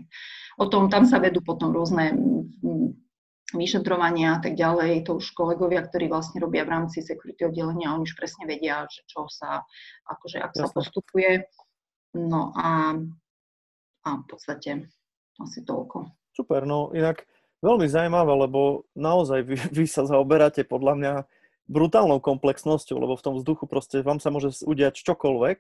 O 0.60 0.68
tom, 0.68 0.92
tam 0.92 1.08
sa 1.08 1.18
vedú 1.18 1.40
potom 1.40 1.72
rôzne 1.72 2.12
vyšetrovania 3.56 4.38
a 4.38 4.40
tak 4.44 4.60
ďalej. 4.60 5.08
To 5.08 5.24
už 5.24 5.32
kolegovia, 5.32 5.80
ktorí 5.80 6.12
vlastne 6.12 6.44
robia 6.44 6.68
v 6.68 6.76
rámci 6.76 7.00
security 7.00 7.48
oddelenia, 7.48 7.96
oni 7.96 8.04
už 8.04 8.20
presne 8.20 8.44
vedia, 8.44 8.84
že 8.92 9.08
čo 9.08 9.32
sa, 9.32 9.64
akože 10.12 10.44
ak 10.44 10.52
Jasne. 10.52 10.60
sa 10.60 10.68
postupuje. 10.76 11.32
No 12.18 12.52
a, 12.52 13.00
a 14.04 14.10
v 14.20 14.26
podstate 14.28 14.92
asi 15.40 15.64
toľko. 15.64 16.12
Super, 16.36 16.68
no 16.68 16.92
inak 16.92 17.24
veľmi 17.64 17.88
zaujímavé, 17.88 18.34
lebo 18.36 18.84
naozaj 18.94 19.40
vy, 19.48 19.56
vy 19.72 19.86
sa 19.88 20.04
zaoberáte 20.04 20.68
podľa 20.68 20.94
mňa 21.00 21.14
brutálnou 21.68 22.24
komplexnosťou, 22.24 22.98
lebo 22.98 23.20
v 23.20 23.24
tom 23.24 23.36
vzduchu 23.40 23.68
proste 23.68 24.00
vám 24.02 24.24
sa 24.24 24.32
môže 24.32 24.64
udiať 24.64 25.04
čokoľvek 25.04 25.58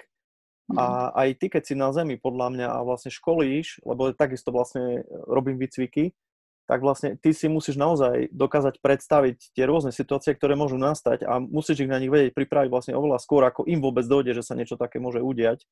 a 0.75 0.83
mhm. 0.83 1.09
aj 1.15 1.29
ty, 1.39 1.45
keď 1.47 1.63
si 1.63 1.75
na 1.79 1.95
zemi, 1.95 2.19
podľa 2.19 2.47
mňa, 2.51 2.67
a 2.67 2.79
vlastne 2.83 3.11
školíš, 3.11 3.83
lebo 3.87 4.11
takisto 4.11 4.51
vlastne 4.51 5.07
robím 5.27 5.55
výcviky, 5.55 6.11
tak 6.67 6.83
vlastne 6.83 7.15
ty 7.15 7.31
si 7.31 7.47
musíš 7.47 7.79
naozaj 7.79 8.27
dokázať 8.35 8.83
predstaviť 8.83 9.55
tie 9.55 9.63
rôzne 9.63 9.95
situácie, 9.95 10.35
ktoré 10.35 10.59
môžu 10.59 10.75
nastať 10.75 11.23
a 11.23 11.39
musíš 11.39 11.87
ich 11.87 11.91
na 11.91 11.95
nich 11.95 12.11
vedieť 12.11 12.35
pripraviť 12.35 12.67
vlastne 12.67 12.93
oveľa 12.99 13.23
skôr, 13.23 13.47
ako 13.47 13.63
im 13.63 13.79
vôbec 13.79 14.03
dojde, 14.03 14.35
že 14.35 14.43
sa 14.43 14.51
niečo 14.59 14.75
také 14.75 14.99
môže 14.99 15.23
udiať. 15.23 15.63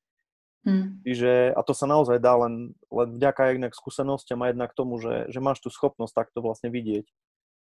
Hmm. 0.64 1.04
Čiže, 1.04 1.52
a 1.52 1.62
to 1.68 1.76
sa 1.76 1.86
naozaj 1.86 2.18
dá 2.24 2.40
len, 2.40 2.74
len 2.90 3.10
vďaka 3.12 3.54
jednak 3.54 3.76
skúsenostiam 3.76 4.40
a 4.42 4.50
jednak 4.50 4.72
tomu, 4.72 4.98
že, 4.98 5.28
že 5.28 5.44
máš 5.44 5.60
tú 5.60 5.68
schopnosť 5.68 6.16
takto 6.16 6.40
vlastne 6.40 6.72
vidieť. 6.72 7.06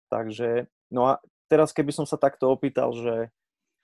Takže, 0.09 0.67
no 0.91 1.13
a 1.13 1.23
teraz 1.51 1.75
keby 1.75 1.91
som 1.91 2.07
sa 2.07 2.15
takto 2.15 2.47
opýtal, 2.47 2.95
že 2.95 3.35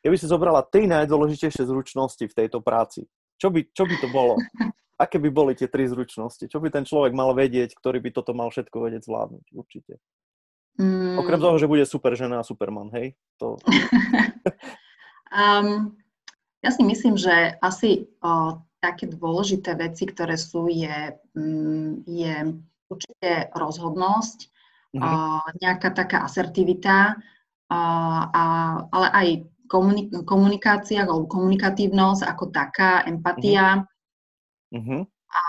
keby 0.07 0.15
si 0.15 0.31
zobrala 0.31 0.63
tri 0.63 0.87
najdôležitejšie 0.87 1.67
zručnosti 1.67 2.23
v 2.23 2.37
tejto 2.39 2.63
práci, 2.63 3.11
čo 3.43 3.51
by, 3.51 3.67
čo 3.75 3.85
by 3.85 3.95
to 3.99 4.09
bolo? 4.15 4.39
Aké 5.03 5.21
by 5.21 5.29
boli 5.29 5.53
tie 5.53 5.69
tri 5.69 5.85
zručnosti? 5.85 6.49
Čo 6.49 6.57
by 6.57 6.73
ten 6.73 6.89
človek 6.89 7.13
mal 7.13 7.37
vedieť, 7.37 7.77
ktorý 7.77 8.01
by 8.01 8.11
toto 8.17 8.33
mal 8.33 8.49
všetko 8.49 8.77
vedieť 8.81 9.05
zvládnuť? 9.05 9.45
Určite. 9.53 10.01
Mm. 10.81 11.21
Okrem 11.21 11.41
toho, 11.41 11.57
že 11.61 11.69
bude 11.69 11.85
super 11.85 12.17
žena 12.17 12.41
a 12.41 12.49
superman, 12.49 12.89
hej? 12.97 13.13
To... 13.37 13.61
um, 15.37 15.93
ja 16.65 16.71
si 16.73 16.83
myslím, 16.85 17.21
že 17.21 17.61
asi 17.61 18.09
o, 18.25 18.57
také 18.81 19.05
dôležité 19.05 19.77
veci, 19.77 20.09
ktoré 20.09 20.41
sú, 20.41 20.69
je, 20.73 21.13
mm, 21.37 22.09
je 22.09 22.35
určite 22.89 23.53
rozhodnosť, 23.53 24.39
mm-hmm. 24.97 25.61
nejaká 25.61 25.91
taká 25.93 26.25
asertivita, 26.25 27.21
a, 27.71 28.43
ale 28.91 29.09
aj 29.11 29.29
komunik- 29.67 30.15
komunikácia 30.23 31.03
alebo 31.03 31.27
komunikatívnosť 31.27 32.23
ako 32.27 32.45
taká, 32.55 33.03
empatia. 33.07 33.87
Mm-hmm. 34.71 35.01
A 35.31 35.43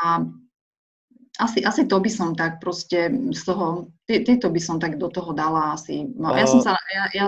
asi, 1.37 1.61
asi 1.61 1.85
to 1.85 2.01
by 2.01 2.09
som 2.09 2.33
tak 2.33 2.57
proste 2.57 3.13
z 3.13 3.41
toho, 3.45 3.93
tieto 4.09 4.49
by 4.49 4.57
som 4.57 4.81
tak 4.81 4.97
do 4.97 5.05
toho 5.13 5.37
dala 5.37 5.77
asi. 5.77 6.09
No, 6.17 6.33
ja 6.33 6.49
som 6.49 6.65
sa, 6.65 6.73
ja, 6.89 7.03
ja 7.13 7.25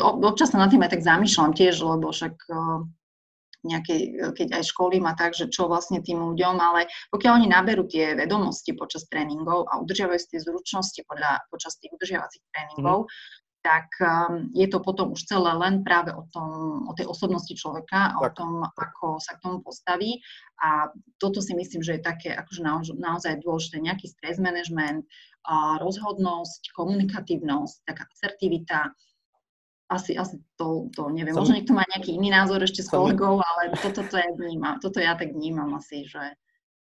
občas 0.00 0.48
sa 0.48 0.56
nad 0.56 0.72
tým 0.72 0.80
aj 0.80 0.96
tak 0.96 1.04
zamýšľam 1.04 1.52
tiež, 1.52 1.84
lebo 1.84 2.08
však 2.08 2.48
nejaké, 3.62 4.18
keď 4.34 4.58
aj 4.58 4.64
školy 4.74 4.98
má 4.98 5.14
tak, 5.14 5.38
že 5.38 5.46
čo 5.46 5.70
vlastne 5.70 6.02
tým 6.02 6.18
ľuďom, 6.18 6.56
ale 6.58 6.90
pokiaľ 7.14 7.32
oni 7.38 7.48
naberú 7.48 7.86
tie 7.86 8.18
vedomosti 8.18 8.74
počas 8.74 9.06
tréningov 9.06 9.70
a 9.70 9.78
udržiavajú 9.78 10.18
si 10.18 10.28
tie 10.34 10.40
zručnosti 10.42 10.98
podľa, 11.06 11.46
počas 11.46 11.78
tých 11.78 11.94
udržiavacích 11.94 12.42
tréningov, 12.50 13.06
mm. 13.06 13.08
Tak 13.62 13.94
um, 14.02 14.50
je 14.50 14.66
to 14.66 14.82
potom 14.82 15.14
už 15.14 15.22
celé 15.22 15.54
len 15.54 15.86
práve 15.86 16.10
o, 16.10 16.26
tom, 16.34 16.82
o 16.90 16.92
tej 16.98 17.06
osobnosti 17.06 17.54
človeka 17.54 18.10
a 18.12 18.16
o 18.18 18.28
tom, 18.34 18.66
ako 18.66 19.22
sa 19.22 19.38
k 19.38 19.42
tomu 19.46 19.62
postaví. 19.62 20.18
A 20.58 20.90
toto 21.22 21.38
si 21.38 21.54
myslím, 21.54 21.78
že 21.78 21.98
je 21.98 22.02
také 22.02 22.34
akože 22.34 22.62
naozaj, 22.98 23.38
dôležité. 23.38 23.78
Nejaký 23.78 24.10
stres 24.10 24.42
management, 24.42 25.06
rozhodnosť, 25.78 26.74
komunikatívnosť, 26.74 27.86
taká 27.86 28.10
asertivita, 28.10 28.90
asi, 29.92 30.16
asi 30.16 30.40
to, 30.56 30.88
to 30.96 31.12
neviem, 31.12 31.36
Som... 31.36 31.44
možno 31.44 31.56
niekto 31.60 31.76
má 31.76 31.84
nejaký 31.92 32.16
iný 32.16 32.32
názor 32.32 32.64
ešte 32.64 32.80
s 32.80 32.88
kolegou, 32.88 33.38
ale 33.44 33.76
toto 33.76 34.00
to 34.00 34.16
ja 34.16 34.30
vnímam, 34.32 34.80
toto 34.80 34.98
ja 34.98 35.12
tak 35.12 35.36
vnímam 35.36 35.68
asi, 35.76 36.08
že 36.08 36.32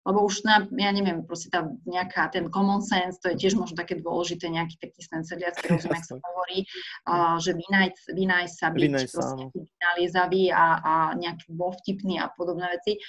lebo 0.08 0.24
už 0.24 0.48
na, 0.48 0.64
ja 0.80 0.92
neviem, 0.96 1.28
proste 1.28 1.52
tá 1.52 1.68
nejaká, 1.84 2.32
ten 2.32 2.48
common 2.48 2.80
sense, 2.80 3.20
to 3.20 3.36
je 3.36 3.44
tiež 3.44 3.60
možno 3.60 3.76
také 3.76 4.00
dôležité, 4.00 4.48
nejaký 4.48 4.80
taký 4.80 5.04
ten 5.04 5.28
sedliacký 5.28 5.68
rozum, 5.76 5.92
ak 5.92 6.08
sa 6.08 6.16
hovorí, 6.16 6.64
uh, 7.12 7.36
že 7.44 7.52
vynajť, 7.52 7.96
vynajť 8.16 8.52
sa, 8.56 8.72
byť 8.72 8.82
vynajť 8.88 9.08
proste 9.12 9.44
naliezavý 9.84 10.44
a, 10.56 10.66
a 10.80 10.94
nejaký 11.20 11.52
vtipný 11.52 12.24
a 12.24 12.32
podobné 12.32 12.72
veci. 12.72 13.04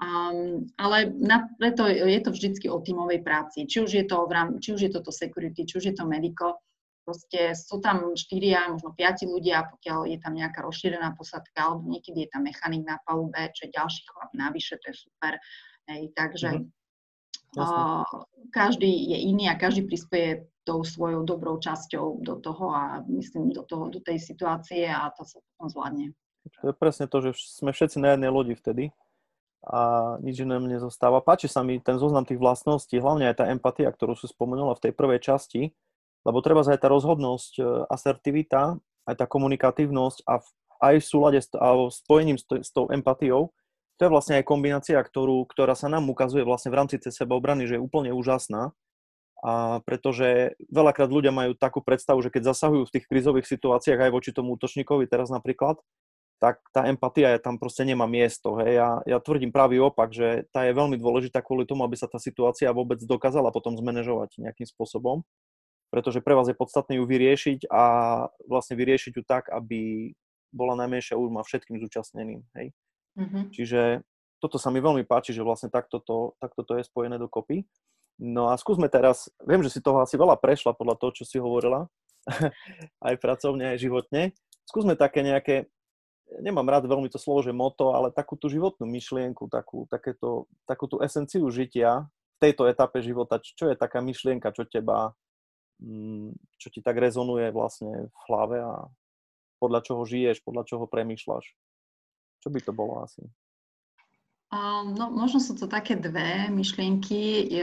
Um, 0.00 0.66
ale 0.80 1.12
na, 1.12 1.46
preto 1.60 1.84
je 1.86 2.20
to 2.24 2.32
vždycky 2.32 2.66
o 2.72 2.80
tímovej 2.80 3.20
práci. 3.20 3.68
Či 3.68 3.84
už 3.84 3.90
je 3.94 4.04
to, 4.08 4.24
v 4.26 4.32
rám, 4.32 4.48
či 4.58 4.74
už 4.74 4.80
je 4.88 4.90
to 4.90 5.04
to 5.04 5.12
security, 5.12 5.62
či 5.62 5.78
už 5.78 5.84
je 5.92 5.94
to 5.94 6.08
medico, 6.08 6.58
Proste 7.00 7.56
sú 7.56 7.80
tam 7.82 8.14
štyria, 8.14 8.70
možno 8.70 8.92
piati 8.92 9.26
ľudia, 9.26 9.66
pokiaľ 9.66 10.14
je 10.14 10.18
tam 10.22 10.36
nejaká 10.36 10.62
rozšírená 10.62 11.16
posadka, 11.16 11.58
alebo 11.58 11.88
niekedy 11.90 12.22
je 12.22 12.30
tam 12.30 12.44
mechanik 12.44 12.86
na 12.86 13.02
palube, 13.02 13.50
čo 13.56 13.66
je 13.66 13.74
ďalší 13.74 14.02
chlap 14.06 14.30
navyše, 14.36 14.78
to 14.78 14.92
je 14.92 14.96
super. 15.08 15.34
Hej, 15.90 16.14
takže 16.14 16.48
mm-hmm. 16.54 17.58
uh, 17.58 18.06
každý 18.54 19.10
je 19.10 19.18
iný 19.26 19.50
a 19.50 19.58
každý 19.58 19.90
prispieje 19.90 20.46
tou 20.62 20.86
svojou 20.86 21.26
dobrou 21.26 21.58
časťou 21.58 22.22
do 22.22 22.38
toho 22.38 22.70
a 22.70 23.02
myslím 23.10 23.50
do, 23.50 23.66
toho, 23.66 23.90
do 23.90 23.98
tej 23.98 24.22
situácie 24.22 24.86
a 24.86 25.10
to 25.10 25.26
sa 25.26 25.42
potom 25.42 25.66
zvládne. 25.66 26.06
To 26.62 26.70
je 26.70 26.74
presne 26.78 27.10
to, 27.10 27.18
že 27.26 27.34
sme 27.58 27.74
všetci 27.74 27.98
na 27.98 28.14
jednej 28.14 28.30
lodi 28.30 28.54
vtedy 28.54 28.94
a 29.66 30.14
nič 30.24 30.40
iné 30.40 30.56
mne 30.56 30.80
zostáva. 30.80 31.20
Páči 31.20 31.50
sa 31.50 31.60
mi 31.60 31.82
ten 31.82 32.00
zoznam 32.00 32.24
tých 32.24 32.40
vlastností, 32.40 32.96
hlavne 32.96 33.28
aj 33.28 33.42
tá 33.42 33.44
empatia, 33.52 33.92
ktorú 33.92 34.16
si 34.16 34.30
spomenula 34.30 34.72
v 34.78 34.88
tej 34.88 34.92
prvej 34.96 35.20
časti, 35.20 35.74
lebo 36.24 36.40
treba 36.40 36.64
aj 36.64 36.80
tá 36.80 36.88
rozhodnosť, 36.88 37.52
e, 37.60 37.62
asertivita, 37.92 38.80
aj 39.04 39.14
tá 39.20 39.26
komunikatívnosť 39.28 40.24
a 40.24 40.40
aj 40.80 40.94
v 40.96 41.04
súlade 41.04 41.40
s, 41.44 41.52
a 41.52 41.76
spojením 41.92 42.40
s, 42.40 42.48
s 42.48 42.72
tou 42.72 42.88
empatiou, 42.88 43.52
to 44.00 44.08
je 44.08 44.14
vlastne 44.16 44.40
aj 44.40 44.48
kombinácia, 44.48 44.96
ktorú, 44.96 45.44
ktorá 45.44 45.76
sa 45.76 45.92
nám 45.92 46.08
ukazuje 46.08 46.40
vlastne 46.40 46.72
v 46.72 46.78
rámci 46.80 46.96
tej 46.96 47.12
sebaobrany, 47.12 47.68
že 47.68 47.76
je 47.76 47.84
úplne 47.84 48.16
úžasná. 48.16 48.72
A 49.44 49.84
pretože 49.84 50.56
veľakrát 50.72 51.12
ľudia 51.12 51.32
majú 51.32 51.52
takú 51.52 51.84
predstavu, 51.84 52.24
že 52.24 52.32
keď 52.32 52.56
zasahujú 52.56 52.88
v 52.88 52.94
tých 52.96 53.04
krizových 53.04 53.44
situáciách 53.44 54.08
aj 54.08 54.10
voči 54.12 54.30
tomu 54.32 54.56
útočníkovi 54.56 55.04
teraz 55.04 55.28
napríklad, 55.28 55.76
tak 56.40 56.64
tá 56.72 56.88
empatia 56.88 57.36
tam 57.36 57.60
proste 57.60 57.84
nemá 57.84 58.08
miesto. 58.08 58.56
Hej. 58.64 58.80
Ja, 58.80 58.88
ja 59.04 59.18
tvrdím 59.20 59.52
pravý 59.52 59.76
opak, 59.84 60.16
že 60.16 60.48
tá 60.48 60.64
je 60.64 60.72
veľmi 60.72 60.96
dôležitá 60.96 61.44
kvôli 61.44 61.68
tomu, 61.68 61.84
aby 61.84 62.00
sa 62.00 62.08
tá 62.08 62.16
situácia 62.16 62.72
vôbec 62.72 62.96
dokázala 63.04 63.52
potom 63.52 63.76
zmanéžovať 63.76 64.40
nejakým 64.40 64.64
spôsobom 64.64 65.20
pretože 65.90 66.22
pre 66.22 66.38
vás 66.38 66.46
je 66.46 66.54
podstatné 66.54 67.02
ju 67.02 67.04
vyriešiť 67.04 67.66
a 67.66 67.82
vlastne 68.46 68.78
vyriešiť 68.78 69.12
ju 69.18 69.22
tak, 69.26 69.50
aby 69.50 70.14
bola 70.54 70.78
najmenšia 70.78 71.18
újma 71.18 71.42
všetkým 71.42 71.82
zúčastneným. 71.82 72.46
Hej? 72.54 72.70
Mm-hmm. 73.18 73.44
Čiže 73.54 73.80
toto 74.40 74.56
sa 74.56 74.72
mi 74.72 74.78
veľmi 74.78 75.04
páči, 75.04 75.34
že 75.34 75.44
vlastne 75.44 75.68
takto 75.68 76.00
to, 76.00 76.34
takto 76.40 76.64
to 76.64 76.78
je 76.78 76.86
spojené 76.86 77.16
dokopy. 77.20 77.66
No 78.20 78.52
a 78.52 78.56
skúsme 78.60 78.88
teraz, 78.92 79.32
viem, 79.44 79.64
že 79.64 79.72
si 79.72 79.80
toho 79.80 80.04
asi 80.04 80.16
veľa 80.16 80.36
prešla 80.36 80.76
podľa 80.76 80.96
toho, 81.00 81.10
čo 81.16 81.24
si 81.24 81.36
hovorila, 81.40 81.88
aj 83.08 83.14
pracovne, 83.20 83.72
aj 83.72 83.78
životne. 83.80 84.36
Skúsme 84.68 84.92
také 84.94 85.24
nejaké, 85.24 85.68
nemám 86.44 86.68
rád 86.68 86.84
veľmi 86.84 87.08
to 87.08 87.16
slovo, 87.16 87.40
že 87.40 87.56
moto, 87.56 87.96
ale 87.96 88.12
takú 88.12 88.36
tú 88.36 88.52
životnú 88.52 88.84
myšlienku, 88.84 89.48
takú, 89.48 89.88
takéto, 89.88 90.48
takú 90.68 90.84
tú 90.84 91.00
esenciu 91.00 91.48
žitia 91.48 92.04
v 92.06 92.36
tejto 92.38 92.68
etape 92.68 93.00
života. 93.00 93.40
Čo 93.40 93.72
je 93.72 93.76
taká 93.76 94.04
myšlienka, 94.04 94.52
čo 94.52 94.68
teba 94.68 95.16
Mm, 95.80 96.36
čo 96.60 96.68
ti 96.68 96.84
tak 96.84 97.00
rezonuje 97.00 97.48
vlastne 97.56 98.12
v 98.12 98.16
hlave 98.28 98.60
a 98.60 98.84
podľa 99.56 99.80
čoho 99.80 100.04
žiješ, 100.04 100.44
podľa 100.44 100.68
čoho 100.68 100.84
premýšľaš. 100.84 101.56
Čo 102.40 102.48
by 102.48 102.60
to 102.64 102.72
bolo 102.72 103.04
asi? 103.04 103.22
Um, 104.50 104.98
no, 104.98 105.14
možno 105.14 105.38
sú 105.38 105.54
to 105.54 105.70
také 105.70 105.94
dve 105.94 106.50
myšlienky. 106.50 107.54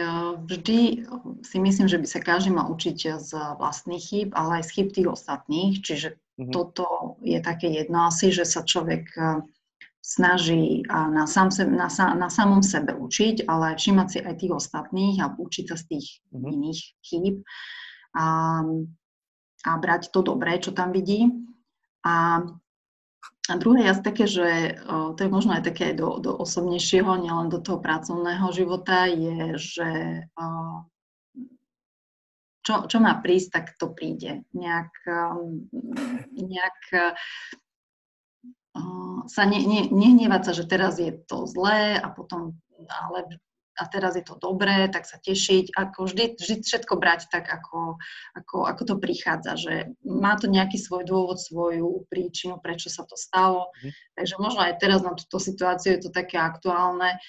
Vždy 0.47 1.03
si 1.43 1.57
myslím, 1.59 1.87
že 1.91 1.99
by 1.99 2.07
sa 2.07 2.23
každý 2.23 2.55
mal 2.55 2.71
učiť 2.71 2.97
z 3.19 3.31
vlastných 3.59 3.99
chýb, 3.99 4.29
ale 4.31 4.63
aj 4.63 4.71
z 4.71 4.71
chýb 4.71 4.87
tých 4.95 5.07
ostatných. 5.11 5.83
Čiže 5.83 6.15
mm-hmm. 6.15 6.53
toto 6.55 7.19
je 7.27 7.43
také 7.43 7.75
jedno 7.75 8.07
asi, 8.07 8.31
že 8.31 8.47
sa 8.47 8.63
človek 8.63 9.03
e, 9.19 9.43
snaží 9.99 10.87
na, 10.87 11.27
sám 11.27 11.51
sebe, 11.51 11.75
na, 11.75 11.91
na 11.91 12.31
samom 12.31 12.63
sebe 12.63 12.95
učiť, 12.95 13.43
ale 13.51 13.75
všímať 13.75 14.07
si 14.07 14.19
aj 14.23 14.35
tých 14.39 14.53
ostatných 14.55 15.19
a 15.19 15.35
učiť 15.35 15.65
sa 15.67 15.75
z 15.75 15.83
tých 15.91 16.23
mm-hmm. 16.31 16.51
iných 16.55 16.81
chýb 17.03 17.35
a, 18.15 18.63
a 19.67 19.71
brať 19.75 20.07
to 20.15 20.23
dobré, 20.23 20.55
čo 20.63 20.71
tam 20.71 20.95
vidí. 20.95 21.27
A, 22.07 22.47
a 23.47 23.53
druhé 23.55 23.87
je 23.87 24.03
také, 24.03 24.25
že 24.27 24.75
to 24.87 25.19
je 25.23 25.31
možno 25.31 25.55
aj 25.55 25.63
také 25.71 25.95
do, 25.95 26.19
do 26.19 26.35
osobnejšieho, 26.35 27.15
nielen 27.15 27.47
do 27.47 27.63
toho 27.63 27.79
pracovného 27.79 28.47
života, 28.51 29.07
je, 29.07 29.55
že 29.55 29.89
čo, 32.67 32.83
čo 32.91 32.97
má 32.99 33.15
prísť, 33.23 33.49
tak 33.55 33.65
to 33.79 33.95
príde. 33.95 34.43
Nejak, 34.51 34.91
nejak 36.35 36.79
sa 39.31 39.43
ne, 39.47 39.59
ne, 39.63 39.81
nehnevať 39.87 40.41
sa, 40.43 40.51
že 40.51 40.67
teraz 40.67 40.99
je 40.99 41.15
to 41.25 41.47
zlé 41.47 41.95
a 41.95 42.11
potom 42.11 42.59
ale 42.87 43.39
a 43.77 43.83
teraz 43.85 44.17
je 44.17 44.25
to 44.25 44.35
dobré, 44.41 44.89
tak 44.89 45.05
sa 45.05 45.21
tešiť, 45.21 45.77
ako 45.77 46.09
vždy, 46.09 46.35
vždy 46.41 46.65
všetko 46.65 46.97
brať 46.97 47.29
tak, 47.29 47.45
ako, 47.45 48.01
ako, 48.33 48.65
ako 48.65 48.81
to 48.83 48.95
prichádza, 48.97 49.53
že 49.53 49.73
má 50.01 50.33
to 50.35 50.49
nejaký 50.49 50.81
svoj 50.81 51.05
dôvod, 51.05 51.37
svoju 51.37 52.09
príčinu, 52.09 52.57
prečo 52.57 52.89
sa 52.89 53.05
to 53.05 53.13
stalo. 53.13 53.69
Mm. 53.85 53.91
Takže 54.17 54.35
možno 54.41 54.59
aj 54.65 54.73
teraz 54.81 55.05
na 55.05 55.13
túto 55.13 55.37
situáciu 55.37 55.95
je 55.95 56.01
to 56.03 56.11
také 56.11 56.41
aktuálne. 56.41 57.21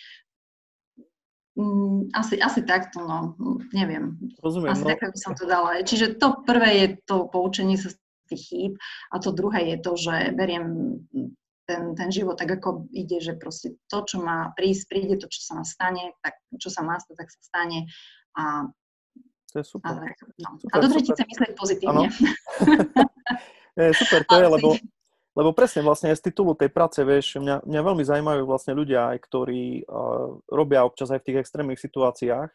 Mm, 1.59 2.15
asi, 2.15 2.41
asi 2.41 2.63
takto, 2.65 3.03
no, 3.03 3.37
neviem. 3.77 4.17
Rozumiem. 4.41 4.73
Asi 4.73 4.87
no. 4.87 4.91
tak 4.95 5.11
by 5.13 5.19
som 5.19 5.35
to 5.37 5.45
dala. 5.45 5.83
Čiže 5.85 6.17
to 6.17 6.41
prvé 6.47 6.71
je 6.81 6.87
to 7.05 7.27
poučenie 7.29 7.77
sa 7.77 7.93
z 7.93 7.97
tých 8.31 8.43
chýb 8.49 8.73
a 9.11 9.19
to 9.19 9.35
druhé 9.35 9.75
je 9.75 9.77
to, 9.83 9.93
že 9.99 10.15
beriem 10.39 11.01
ten, 11.69 11.93
ten 11.93 12.09
život 12.09 12.41
tak 12.41 12.49
ako 12.49 12.89
ide, 12.97 13.21
že 13.21 13.37
proste 13.37 13.77
to, 13.93 14.01
čo 14.09 14.25
má 14.25 14.57
prísť, 14.57 14.89
príde, 14.89 15.21
to, 15.21 15.29
čo 15.29 15.45
sa 15.45 15.53
má 15.61 15.65
stane, 15.69 16.17
tak 16.25 16.41
čo 16.57 16.73
sa 16.73 16.81
má 16.81 16.97
stať, 16.97 17.21
tak 17.21 17.29
sa 17.29 17.41
stane 17.45 17.79
a 18.41 18.73
To 19.53 19.61
je 19.61 19.65
super. 19.69 19.93
Ale, 19.93 20.17
no. 20.41 20.57
super 20.57 20.73
a 20.73 20.77
do 20.81 20.89
tretice 20.89 21.23
myslieť 21.29 21.53
pozitívne. 21.53 22.09
je, 23.77 23.93
super 24.01 24.25
to 24.25 24.35
je, 24.41 24.47
lebo, 24.49 24.69
lebo 25.37 25.51
presne 25.53 25.85
vlastne 25.85 26.09
z 26.17 26.25
titulu 26.25 26.57
tej 26.57 26.73
práce, 26.73 27.05
vieš, 27.05 27.37
mňa, 27.37 27.69
mňa 27.69 27.81
veľmi 27.85 28.05
zaujímajú 28.05 28.43
vlastne 28.49 28.73
ľudia, 28.73 29.13
aj 29.13 29.19
ktorí 29.29 29.85
uh, 29.85 30.41
robia 30.49 30.89
občas 30.89 31.13
aj 31.13 31.21
v 31.21 31.27
tých 31.33 31.41
extrémnych 31.45 31.81
situáciách, 31.81 32.49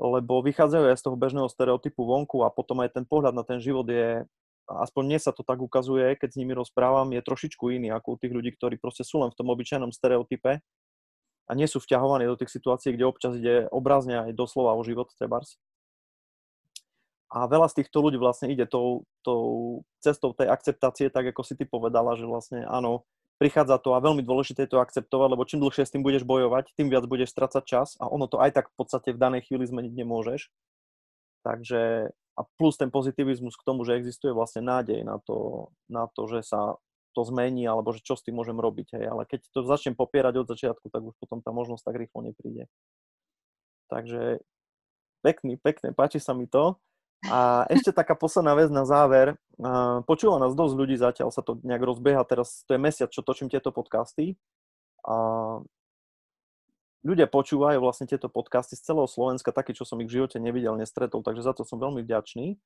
lebo 0.00 0.40
vychádzajú 0.40 0.84
aj 0.88 0.96
z 0.96 1.04
toho 1.04 1.16
bežného 1.20 1.48
stereotypu 1.52 2.00
vonku 2.00 2.40
a 2.44 2.52
potom 2.52 2.80
aj 2.80 2.96
ten 2.96 3.04
pohľad 3.04 3.36
na 3.36 3.44
ten 3.44 3.60
život 3.60 3.84
je, 3.84 4.24
aspoň 4.68 5.02
mne 5.06 5.18
sa 5.18 5.34
to 5.34 5.42
tak 5.42 5.58
ukazuje, 5.58 6.14
keď 6.18 6.28
s 6.34 6.38
nimi 6.38 6.54
rozprávam, 6.54 7.10
je 7.10 7.22
trošičku 7.22 7.74
iný 7.74 7.90
ako 7.90 8.14
u 8.14 8.20
tých 8.20 8.32
ľudí, 8.32 8.50
ktorí 8.54 8.78
proste 8.78 9.02
sú 9.02 9.22
len 9.22 9.30
v 9.32 9.38
tom 9.38 9.50
obyčajnom 9.50 9.90
stereotype 9.90 10.62
a 11.46 11.52
nie 11.52 11.66
sú 11.66 11.82
vťahovaní 11.82 12.24
do 12.24 12.38
tých 12.38 12.54
situácií, 12.54 12.94
kde 12.94 13.08
občas 13.08 13.34
ide 13.36 13.66
obrazne 13.74 14.30
aj 14.30 14.32
doslova 14.38 14.78
o 14.78 14.82
život 14.86 15.10
trebárs. 15.18 15.58
A 17.32 17.48
veľa 17.48 17.72
z 17.72 17.80
týchto 17.80 18.04
ľudí 18.04 18.20
vlastne 18.20 18.52
ide 18.52 18.68
tou, 18.68 19.08
tou 19.24 19.80
cestou 20.04 20.36
tej 20.36 20.52
akceptácie, 20.52 21.08
tak 21.08 21.32
ako 21.32 21.40
si 21.40 21.56
ty 21.56 21.64
povedala, 21.64 22.12
že 22.12 22.28
vlastne 22.28 22.68
áno, 22.68 23.08
prichádza 23.40 23.80
to 23.80 23.96
a 23.96 24.04
veľmi 24.04 24.20
dôležité 24.20 24.68
je 24.68 24.76
to 24.76 24.84
akceptovať, 24.84 25.28
lebo 25.32 25.48
čím 25.48 25.64
dlhšie 25.64 25.88
s 25.88 25.92
tým 25.96 26.04
budeš 26.04 26.28
bojovať, 26.28 26.76
tým 26.76 26.92
viac 26.92 27.08
budeš 27.08 27.32
strácať 27.32 27.64
čas 27.64 27.88
a 27.96 28.06
ono 28.06 28.28
to 28.28 28.36
aj 28.36 28.52
tak 28.52 28.68
v 28.68 28.74
podstate 28.76 29.16
v 29.16 29.18
danej 29.18 29.48
chvíli 29.48 29.64
zmeniť 29.64 29.92
nemôžeš. 29.96 30.52
Takže 31.42 32.12
a 32.32 32.40
plus 32.56 32.80
ten 32.80 32.88
pozitivizmus 32.88 33.54
k 33.60 33.66
tomu, 33.66 33.84
že 33.84 34.00
existuje 34.00 34.32
vlastne 34.32 34.64
nádej 34.64 35.04
na 35.04 35.20
to, 35.20 35.68
na 35.92 36.08
to 36.08 36.24
že 36.28 36.44
sa 36.46 36.80
to 37.12 37.28
zmení, 37.28 37.68
alebo 37.68 37.92
že 37.92 38.00
čo 38.00 38.16
s 38.16 38.24
tým 38.24 38.40
môžem 38.40 38.56
robiť. 38.56 38.96
Hej. 38.96 39.04
Ale 39.04 39.22
keď 39.28 39.44
to 39.52 39.68
začnem 39.68 39.92
popierať 39.92 40.40
od 40.40 40.48
začiatku, 40.48 40.88
tak 40.88 41.04
už 41.04 41.14
potom 41.20 41.44
tá 41.44 41.52
možnosť 41.52 41.84
tak 41.84 42.00
rýchlo 42.00 42.24
nepríde. 42.24 42.72
Takže 43.92 44.40
pekný, 45.20 45.60
pekné, 45.60 45.92
páči 45.92 46.16
sa 46.24 46.32
mi 46.32 46.48
to. 46.48 46.80
A 47.28 47.68
ešte 47.70 47.92
taká 47.92 48.16
posledná 48.16 48.56
vec 48.56 48.72
na 48.72 48.88
záver. 48.88 49.36
Počúva 50.08 50.40
nás 50.40 50.56
dosť 50.56 50.74
ľudí 50.74 50.96
zatiaľ, 50.96 51.30
sa 51.30 51.44
to 51.44 51.60
nejak 51.62 51.84
rozbieha, 51.84 52.24
teraz 52.26 52.64
to 52.66 52.74
je 52.74 52.80
mesiac, 52.82 53.12
čo 53.12 53.22
točím 53.22 53.52
tieto 53.52 53.70
podcasty. 53.70 54.34
A 55.04 55.14
ľudia 57.02 57.26
počúvajú 57.26 57.82
vlastne 57.82 58.06
tieto 58.06 58.30
podcasty 58.30 58.78
z 58.78 58.86
celého 58.86 59.10
Slovenska, 59.10 59.54
také, 59.54 59.74
čo 59.74 59.82
som 59.82 59.98
ich 60.00 60.08
v 60.10 60.22
živote 60.22 60.38
nevidel, 60.38 60.78
nestretol, 60.78 61.22
takže 61.22 61.42
za 61.42 61.52
to 61.54 61.66
som 61.66 61.82
veľmi 61.82 62.02
vďačný. 62.06 62.58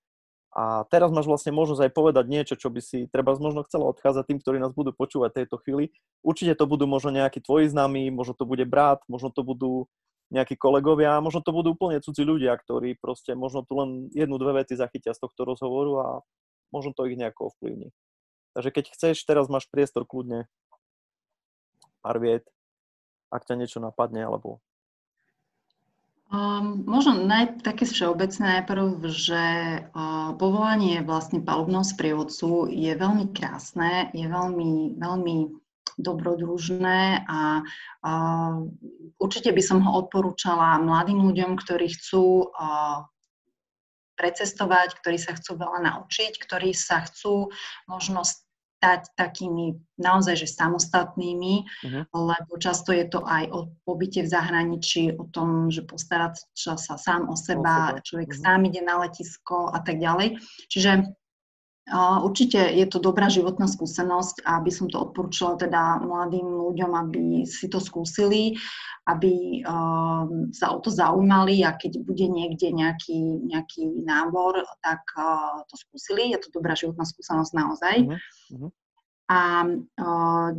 A 0.57 0.89
teraz 0.89 1.13
máš 1.13 1.29
vlastne 1.29 1.53
možnosť 1.53 1.85
aj 1.85 1.93
povedať 1.93 2.25
niečo, 2.33 2.55
čo 2.57 2.73
by 2.73 2.81
si 2.81 3.05
treba 3.13 3.37
možno 3.37 3.61
chcelo 3.69 3.93
odchádzať 3.93 4.25
tým, 4.25 4.39
ktorí 4.41 4.57
nás 4.57 4.73
budú 4.73 4.97
počúvať 4.97 5.45
tejto 5.45 5.61
chvíli. 5.61 5.93
Určite 6.25 6.57
to 6.57 6.65
budú 6.65 6.89
možno 6.89 7.13
nejakí 7.13 7.45
tvoji 7.45 7.69
známi, 7.69 8.09
možno 8.09 8.33
to 8.33 8.49
bude 8.49 8.65
brat, 8.65 9.05
možno 9.05 9.29
to 9.29 9.45
budú 9.45 9.85
nejakí 10.33 10.57
kolegovia, 10.57 11.21
možno 11.21 11.45
to 11.45 11.53
budú 11.53 11.77
úplne 11.77 12.01
cudzí 12.01 12.25
ľudia, 12.25 12.57
ktorí 12.57 12.97
proste 12.97 13.37
možno 13.37 13.69
tu 13.69 13.77
len 13.77 14.09
jednu, 14.17 14.41
dve 14.41 14.65
vety 14.65 14.81
zachytia 14.81 15.13
z 15.13 15.23
tohto 15.29 15.45
rozhovoru 15.45 15.93
a 16.01 16.09
možno 16.73 16.97
to 16.97 17.05
ich 17.05 17.21
nejako 17.21 17.53
ovplyvní. 17.53 17.93
Takže 18.57 18.71
keď 18.73 18.85
chceš, 18.97 19.17
teraz 19.29 19.53
máš 19.53 19.69
priestor 19.69 20.09
kľudne 20.09 20.49
pár 22.01 22.17
viet, 22.17 22.49
ak 23.31 23.43
ťa 23.47 23.55
niečo 23.59 23.79
napadne, 23.83 24.25
alebo... 24.27 24.61
Um, 26.27 26.83
možno 26.91 27.23
naj, 27.23 27.63
také 27.63 27.87
všeobecné 27.87 28.59
najprv, 28.59 28.99
že 29.15 29.45
uh, 29.95 30.35
povolanie 30.35 30.99
vlastne 31.07 31.39
palubného 31.39 31.87
sprievodcu 31.87 32.67
je 32.67 32.91
veľmi 32.99 33.31
krásne, 33.31 34.11
je 34.11 34.27
veľmi, 34.27 34.99
veľmi 34.99 35.37
dobrodružné 35.97 37.25
a, 37.25 37.63
a 38.05 38.13
určite 39.23 39.55
by 39.55 39.63
som 39.65 39.81
ho 39.87 40.03
odporúčala 40.03 40.83
mladým 40.83 41.25
ľuďom, 41.25 41.57
ktorí 41.57 41.89
chcú 41.95 42.53
a, 42.53 43.07
precestovať, 44.17 44.97
ktorí 45.01 45.17
sa 45.21 45.37
chcú 45.37 45.61
veľa 45.61 45.81
naučiť, 45.85 46.37
ktorí 46.41 46.73
sa 46.77 47.05
chcú 47.05 47.53
možno 47.89 48.25
stať 48.77 49.09
takými 49.17 49.81
naozaj 49.97 50.45
že 50.45 50.49
samostatnými, 50.53 51.55
uh-huh. 51.65 52.03
lebo 52.13 52.53
často 52.61 52.93
je 52.93 53.09
to 53.09 53.25
aj 53.25 53.49
o 53.49 53.73
pobyte 53.89 54.21
v 54.21 54.29
zahraničí, 54.29 55.17
o 55.17 55.25
tom, 55.33 55.73
že 55.73 55.83
postarať 55.89 56.45
sa 56.53 56.77
sám 56.77 57.33
o 57.33 57.37
seba, 57.37 57.97
o 57.97 57.99
seba. 57.99 58.05
človek 58.05 58.31
uh-huh. 58.37 58.43
sám 58.45 58.61
ide 58.69 58.85
na 58.85 59.01
letisko 59.01 59.73
a 59.73 59.81
tak 59.81 59.97
ďalej. 59.97 60.37
Čiže 60.69 61.09
Určite 61.95 62.59
je 62.75 62.83
to 62.91 62.99
dobrá 62.99 63.31
životná 63.31 63.71
skúsenosť 63.71 64.43
a 64.43 64.59
by 64.59 64.71
som 64.75 64.91
to 64.91 64.99
odporúčala 64.99 65.55
teda 65.55 66.03
mladým 66.03 66.43
ľuďom, 66.43 66.91
aby 66.99 67.47
si 67.47 67.71
to 67.71 67.79
skúsili, 67.79 68.59
aby 69.07 69.63
uh, 69.63 70.27
sa 70.51 70.75
o 70.75 70.83
to 70.83 70.91
zaujímali 70.91 71.63
a 71.63 71.79
keď 71.79 72.03
bude 72.03 72.27
niekde 72.27 72.75
nejaký, 72.75 73.47
nejaký 73.47 74.03
nábor, 74.03 74.67
tak 74.83 75.07
uh, 75.15 75.63
to 75.71 75.79
skúsili. 75.79 76.35
Je 76.35 76.43
to 76.43 76.51
dobrá 76.51 76.75
životná 76.75 77.07
skúsenosť 77.07 77.53
naozaj. 77.55 77.97
Uh-huh. 78.03 78.71
A 79.31 79.41
uh, 80.03 80.51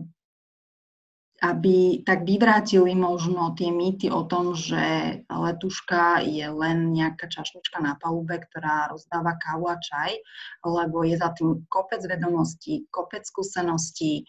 aby 1.38 2.02
tak 2.02 2.26
vyvrátili 2.26 2.97
možno 2.97 3.54
tie 3.54 3.69
mýty 3.69 4.10
o 4.10 4.26
tom, 4.26 4.58
že 4.58 5.21
letuška 5.30 6.26
je 6.26 6.50
len 6.50 6.97
nejaká 6.97 7.30
čašnička 7.30 7.78
na 7.78 7.93
palube, 8.02 8.41
ktorá 8.41 8.89
rozdáva 8.89 9.38
kávu 9.38 9.69
a 9.69 9.78
čaj, 9.78 10.17
lebo 10.65 11.06
je 11.06 11.13
za 11.13 11.30
tým 11.38 11.62
kopec 11.69 12.02
vedomostí, 12.02 12.89
kopec 12.89 13.21
skúseností, 13.21 14.26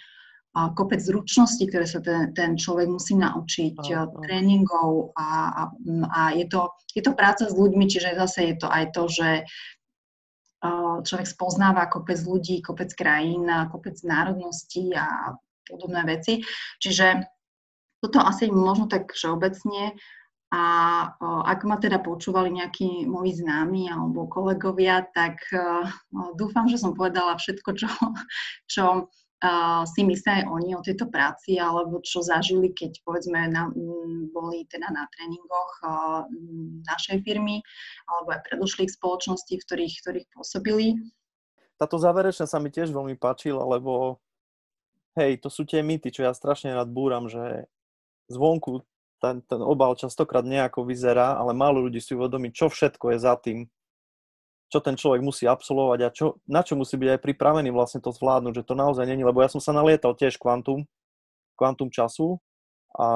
kopec 0.52 1.00
zručností, 1.00 1.72
ktoré 1.72 1.88
sa 1.88 2.04
ten, 2.04 2.36
ten 2.36 2.60
človek 2.60 2.88
musí 2.92 3.16
naučiť, 3.16 3.78
a, 3.94 4.04
tréningov 4.28 5.16
a, 5.16 5.28
a, 5.48 5.62
a 6.12 6.20
je, 6.36 6.44
to, 6.44 6.76
je 6.92 7.00
to 7.00 7.16
práca 7.16 7.48
s 7.48 7.54
ľuďmi, 7.56 7.88
čiže 7.88 8.20
zase 8.20 8.52
je 8.52 8.54
to 8.60 8.68
aj 8.68 8.84
to, 8.92 9.08
že 9.08 9.28
človek 11.06 11.28
spoznáva 11.28 11.86
kopec 11.86 12.18
ľudí, 12.18 12.58
kopec 12.60 12.90
krajín, 12.92 13.46
kopec 13.70 13.94
národností 14.02 14.90
a 14.92 15.38
podobné 15.68 16.02
veci. 16.08 16.40
Čiže 16.80 17.28
toto 18.00 18.24
asi 18.24 18.48
možno 18.48 18.88
tak 18.88 19.12
všeobecne. 19.12 19.92
A 20.48 20.64
ak 21.44 21.60
ma 21.68 21.76
teda 21.76 22.00
počúvali 22.00 22.48
nejakí 22.48 23.04
moji 23.04 23.36
známi 23.36 23.92
alebo 23.92 24.24
kolegovia, 24.32 25.04
tak 25.12 25.44
dúfam, 26.40 26.64
že 26.72 26.80
som 26.80 26.96
povedala 26.96 27.36
všetko, 27.36 27.70
čo, 27.76 27.88
čo 28.64 28.84
si 29.92 30.00
myslia 30.08 30.42
aj 30.42 30.44
oni 30.48 30.70
o 30.72 30.80
tejto 30.80 31.12
práci 31.12 31.60
alebo 31.60 32.00
čo 32.00 32.24
zažili, 32.24 32.72
keď 32.72 32.96
povedzme 33.04 33.44
na, 33.52 33.68
boli 34.32 34.64
teda 34.72 34.88
na 34.88 35.04
tréningoch 35.12 35.72
našej 36.88 37.22
firmy 37.28 37.60
alebo 38.08 38.32
aj 38.32 38.42
predošlých 38.48 38.88
spoločností, 38.88 39.60
v 39.60 39.64
ktorých, 39.68 39.94
ktorých 40.00 40.26
pôsobili. 40.32 40.86
Táto 41.76 42.00
záverečná 42.00 42.48
sa 42.48 42.58
mi 42.58 42.72
tiež 42.72 42.90
veľmi 42.90 43.20
páčila, 43.20 43.62
lebo 43.68 44.16
hej, 45.16 45.40
to 45.40 45.48
sú 45.48 45.64
tie 45.64 45.80
mýty, 45.80 46.12
čo 46.12 46.26
ja 46.26 46.32
strašne 46.36 46.74
rád 46.74 46.90
búram, 46.92 47.30
že 47.30 47.70
zvonku 48.28 48.84
ten, 49.18 49.42
ten 49.46 49.60
obal 49.62 49.98
častokrát 49.98 50.46
nejako 50.46 50.86
vyzerá, 50.86 51.34
ale 51.38 51.54
málo 51.54 51.82
ľudí 51.86 51.98
si 51.98 52.14
uvedomí, 52.14 52.54
čo 52.54 52.70
všetko 52.70 53.14
je 53.14 53.18
za 53.18 53.34
tým, 53.40 53.66
čo 54.68 54.78
ten 54.84 54.94
človek 54.94 55.24
musí 55.24 55.48
absolvovať 55.48 56.00
a 56.04 56.08
čo, 56.12 56.26
na 56.44 56.60
čo 56.60 56.76
musí 56.76 56.94
byť 57.00 57.16
aj 57.16 57.20
pripravený 57.24 57.72
vlastne 57.72 58.04
to 58.04 58.12
zvládnuť, 58.12 58.62
že 58.62 58.66
to 58.68 58.74
naozaj 58.76 59.04
není, 59.08 59.24
lebo 59.24 59.40
ja 59.40 59.48
som 59.48 59.58
sa 59.58 59.72
nalietal 59.72 60.12
tiež 60.12 60.36
kvantum, 60.36 60.84
kvantum 61.56 61.88
času 61.88 62.36
a 62.94 63.06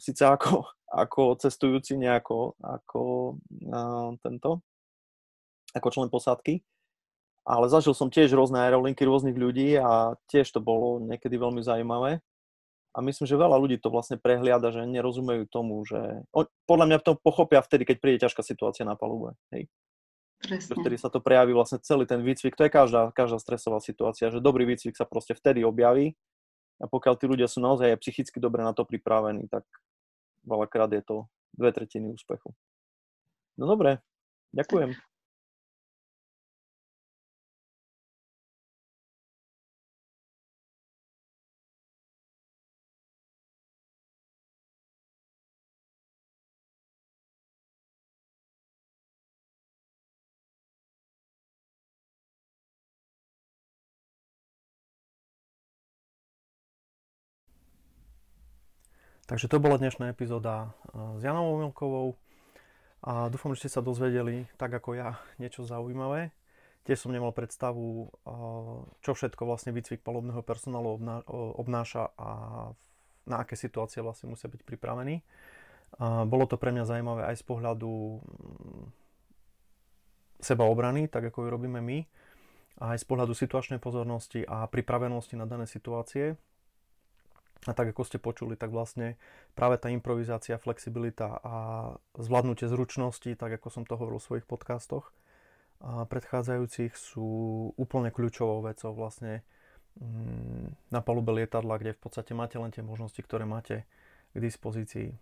síce 0.00 0.24
ako, 0.24 0.66
ako 1.04 1.36
cestujúci 1.38 2.00
nejako, 2.00 2.56
ako 2.58 3.00
uh, 3.70 4.10
tento, 4.24 4.64
ako 5.76 5.88
člen 5.92 6.08
posádky, 6.08 6.64
ale 7.42 7.66
zažil 7.66 7.94
som 7.94 8.10
tiež 8.10 8.30
rôzne 8.34 8.62
aerolinky 8.62 9.02
rôznych 9.02 9.34
ľudí 9.34 9.74
a 9.78 10.14
tiež 10.30 10.50
to 10.54 10.60
bolo 10.62 11.02
niekedy 11.02 11.34
veľmi 11.34 11.62
zaujímavé. 11.62 12.22
A 12.92 12.98
myslím, 13.00 13.24
že 13.24 13.40
veľa 13.40 13.56
ľudí 13.56 13.80
to 13.80 13.88
vlastne 13.88 14.20
prehliada, 14.20 14.68
že 14.68 14.84
nerozumejú 14.84 15.48
tomu, 15.48 15.80
že... 15.88 16.28
Podľa 16.68 16.86
mňa 16.92 16.98
to 17.00 17.16
pochopia 17.16 17.64
vtedy, 17.64 17.88
keď 17.88 17.96
príde 18.04 18.18
ťažká 18.20 18.44
situácia 18.44 18.84
na 18.84 19.00
palube. 19.00 19.32
Hej. 19.48 19.72
Presne. 20.42 20.76
Vtedy 20.76 20.96
sa 21.00 21.08
to 21.08 21.22
prejaví 21.22 21.54
vlastne 21.54 21.80
celý 21.80 22.04
ten 22.04 22.20
výcvik. 22.20 22.58
To 22.58 22.66
je 22.66 22.70
každá, 22.74 23.14
každá 23.14 23.38
stresová 23.40 23.78
situácia, 23.80 24.28
že 24.28 24.44
dobrý 24.44 24.66
výcvik 24.68 24.98
sa 24.98 25.08
proste 25.08 25.32
vtedy 25.38 25.64
objaví 25.64 26.18
a 26.82 26.90
pokiaľ 26.90 27.14
tí 27.14 27.30
ľudia 27.30 27.46
sú 27.46 27.62
naozaj 27.62 27.94
aj 27.94 28.02
psychicky 28.02 28.42
dobre 28.42 28.66
na 28.66 28.74
to 28.74 28.82
pripravení, 28.82 29.46
tak 29.46 29.62
veľakrát 30.42 30.90
je 30.90 31.02
to 31.06 31.16
dve 31.54 31.70
tretiny 31.70 32.10
úspechu. 32.10 32.50
No 33.54 33.70
dobre, 33.70 34.02
ďakujem. 34.50 35.11
Takže 59.26 59.46
to 59.46 59.62
bola 59.62 59.78
dnešná 59.78 60.10
epizóda 60.10 60.74
eh, 60.90 61.18
s 61.18 61.20
Janou 61.22 61.54
Omilkovou. 61.58 62.18
A 63.02 63.26
dúfam, 63.26 63.50
že 63.54 63.66
ste 63.66 63.74
sa 63.74 63.82
dozvedeli, 63.82 64.46
tak 64.54 64.70
ako 64.70 64.94
ja, 64.94 65.18
niečo 65.34 65.66
zaujímavé. 65.66 66.30
Tiež 66.86 67.02
som 67.02 67.14
nemal 67.14 67.34
predstavu, 67.34 68.10
čo 69.02 69.10
všetko 69.14 69.46
vlastne 69.46 69.70
výcvik 69.70 70.02
palobného 70.02 70.42
personálu 70.42 70.98
obnáša 71.58 72.10
a 72.18 72.30
na 73.26 73.36
aké 73.42 73.54
situácie 73.54 74.02
vlastne 74.02 74.30
musia 74.30 74.50
byť 74.50 74.66
pripravení. 74.66 75.22
Bolo 76.02 76.46
to 76.50 76.58
pre 76.58 76.74
mňa 76.74 76.90
zaujímavé 76.90 77.22
aj 77.30 77.38
z 77.38 77.44
pohľadu 77.46 77.90
mm, 78.18 78.84
sebaobrany, 80.42 81.06
tak 81.06 81.30
ako 81.30 81.46
ju 81.46 81.48
robíme 81.54 81.78
my, 81.78 81.98
a 82.82 82.98
aj 82.98 83.02
z 83.02 83.06
pohľadu 83.06 83.34
situačnej 83.36 83.78
pozornosti 83.78 84.42
a 84.42 84.66
pripravenosti 84.66 85.38
na 85.38 85.46
dané 85.46 85.70
situácie. 85.70 86.34
A 87.62 87.72
tak 87.78 87.94
ako 87.94 88.02
ste 88.02 88.18
počuli, 88.18 88.58
tak 88.58 88.74
vlastne 88.74 89.14
práve 89.54 89.78
tá 89.78 89.86
improvizácia, 89.86 90.58
flexibilita 90.58 91.38
a 91.46 91.56
zvládnutie 92.18 92.66
zručnosti, 92.66 93.38
tak 93.38 93.54
ako 93.54 93.68
som 93.70 93.84
to 93.86 93.94
hovoril 93.94 94.18
v 94.18 94.26
svojich 94.26 94.46
podcastoch 94.50 95.14
a 95.82 96.06
predchádzajúcich, 96.06 96.94
sú 96.94 97.26
úplne 97.74 98.14
kľúčovou 98.14 98.62
vecou 98.62 98.94
vlastne 98.94 99.42
mm, 99.98 100.94
na 100.94 101.00
palube 101.02 101.34
lietadla, 101.34 101.82
kde 101.82 101.98
v 101.98 102.00
podstate 102.06 102.38
máte 102.38 102.54
len 102.54 102.70
tie 102.70 102.86
možnosti, 102.86 103.18
ktoré 103.18 103.42
máte 103.42 103.82
k 104.30 104.38
dispozícii. 104.38 105.18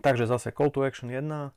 Takže 0.00 0.24
zase 0.24 0.48
call 0.48 0.72
to 0.72 0.80
action 0.80 1.12
1. 1.12 1.52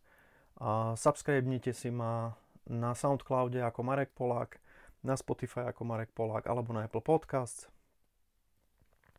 A 0.62 0.94
subscribnite 1.00 1.72
si 1.72 1.90
ma 1.90 2.36
na 2.68 2.92
Soundcloude 2.92 3.64
ako 3.64 3.88
Marek 3.88 4.12
Polák, 4.20 4.60
na 5.02 5.16
Spotify 5.16 5.72
ako 5.72 5.88
Marek 5.88 6.12
Polák 6.12 6.52
alebo 6.52 6.76
na 6.76 6.86
Apple 6.86 7.02
Podcasts. 7.02 7.71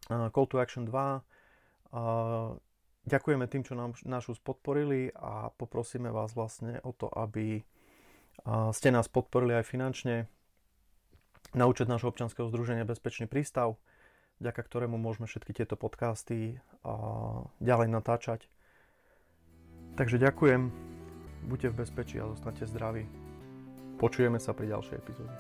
Call 0.09 0.47
to 0.51 0.59
Action 0.59 0.87
2. 0.89 1.21
Ďakujeme 3.03 3.51
tým, 3.51 3.67
čo 3.67 3.75
nám 3.75 3.99
našu 4.07 4.39
podporili 4.39 5.11
a 5.19 5.51
poprosíme 5.51 6.11
vás 6.15 6.39
vlastne 6.39 6.79
o 6.87 6.95
to, 6.95 7.11
aby 7.11 7.67
ste 8.73 8.89
nás 8.95 9.11
podporili 9.11 9.59
aj 9.59 9.67
finančne 9.67 10.31
na 11.53 11.67
účet 11.69 11.91
nášho 11.91 12.09
občanského 12.09 12.49
združenia 12.49 12.87
Bezpečný 12.87 13.27
prístav, 13.29 13.77
vďaka 14.41 14.63
ktorému 14.63 14.97
môžeme 14.97 15.27
všetky 15.27 15.53
tieto 15.53 15.77
podcasty 15.77 16.63
ďalej 17.61 17.89
natáčať. 17.93 18.49
Takže 19.99 20.17
ďakujem, 20.17 20.73
buďte 21.51 21.69
v 21.75 21.79
bezpečí 21.85 22.17
a 22.23 22.31
zostanete 22.31 22.65
zdraví. 22.71 23.05
Počujeme 24.01 24.41
sa 24.41 24.57
pri 24.57 24.73
ďalšej 24.73 24.97
epizóde. 24.97 25.35